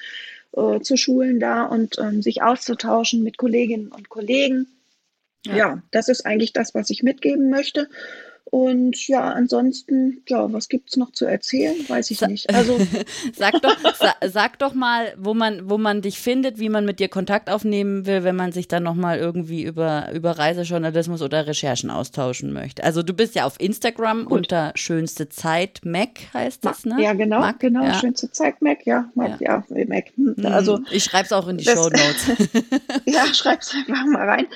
[0.53, 4.67] äh, zu schulen da und ähm, sich auszutauschen mit Kolleginnen und Kollegen.
[5.45, 5.55] Ja.
[5.55, 7.89] ja, das ist eigentlich das, was ich mitgeben möchte.
[8.51, 11.73] Und ja, ansonsten, ja, was gibt es noch zu erzählen?
[11.87, 12.53] Weiß ich Sa nicht.
[12.53, 12.77] Also,
[13.33, 16.99] sag, doch, sa sag doch mal, wo man, wo man dich findet, wie man mit
[16.99, 21.89] dir Kontakt aufnehmen will, wenn man sich dann nochmal irgendwie über, über Reisejournalismus oder Recherchen
[21.89, 22.83] austauschen möchte.
[22.83, 24.39] Also du bist ja auf Instagram Gut.
[24.39, 27.01] unter schönste Zeit Mac heißt das, ne?
[27.01, 27.93] Ja, genau, Mac, genau, ja.
[27.93, 30.11] schönste Zeit Mac, ja, Mac, ja, ja Mac.
[30.17, 32.31] Hm, also, ich schreibe es auch in die Show Notes.
[33.05, 34.47] ja, schreib's einfach mal rein.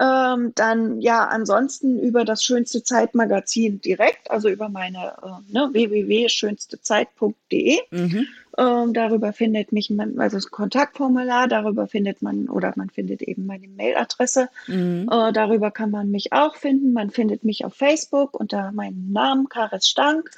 [0.00, 7.78] Ähm, dann ja, ansonsten über das Schönste Zeitmagazin direkt, also über meine äh, ne, www.schönstezeit.de.
[7.90, 8.26] Mhm.
[8.56, 13.46] Ähm, darüber findet mich man, also das Kontaktformular, darüber findet man oder man findet eben
[13.46, 14.48] meine Mailadresse.
[14.66, 15.08] Mhm.
[15.10, 16.92] Äh, darüber kann man mich auch finden.
[16.92, 20.30] Man findet mich auf Facebook unter meinem Namen Karis Stank.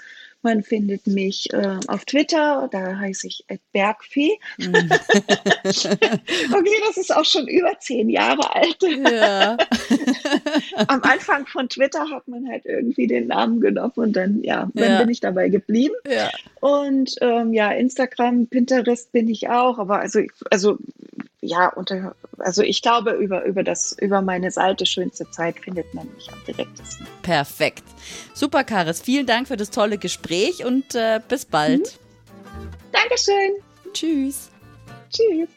[0.43, 4.38] Man findet mich äh, auf Twitter, da heiße ich Bergfee.
[4.59, 4.74] Mhm.
[5.64, 8.78] okay, das ist auch schon über zehn Jahre alt.
[8.82, 9.59] Ja.
[10.88, 14.93] Am Anfang von Twitter hat man halt irgendwie den Namen genommen und dann, ja, dann
[14.93, 14.99] ja.
[15.01, 15.95] bin ich dabei geblieben.
[16.09, 16.30] Ja.
[16.61, 20.20] Und ähm, ja, Instagram, Pinterest bin ich auch, aber also,
[20.51, 20.78] also
[21.43, 26.07] ja, unter, also ich glaube, über, über, das, über meine Seite Schönste Zeit findet man
[26.14, 27.07] mich am direktesten.
[27.22, 27.84] Perfekt.
[28.34, 29.01] Super, Karis.
[29.01, 31.80] Vielen Dank für das tolle Gespräch und äh, bis bald.
[31.80, 32.70] Mhm.
[32.93, 33.53] Dankeschön.
[33.93, 34.51] Tschüss.
[35.11, 35.49] Tschüss.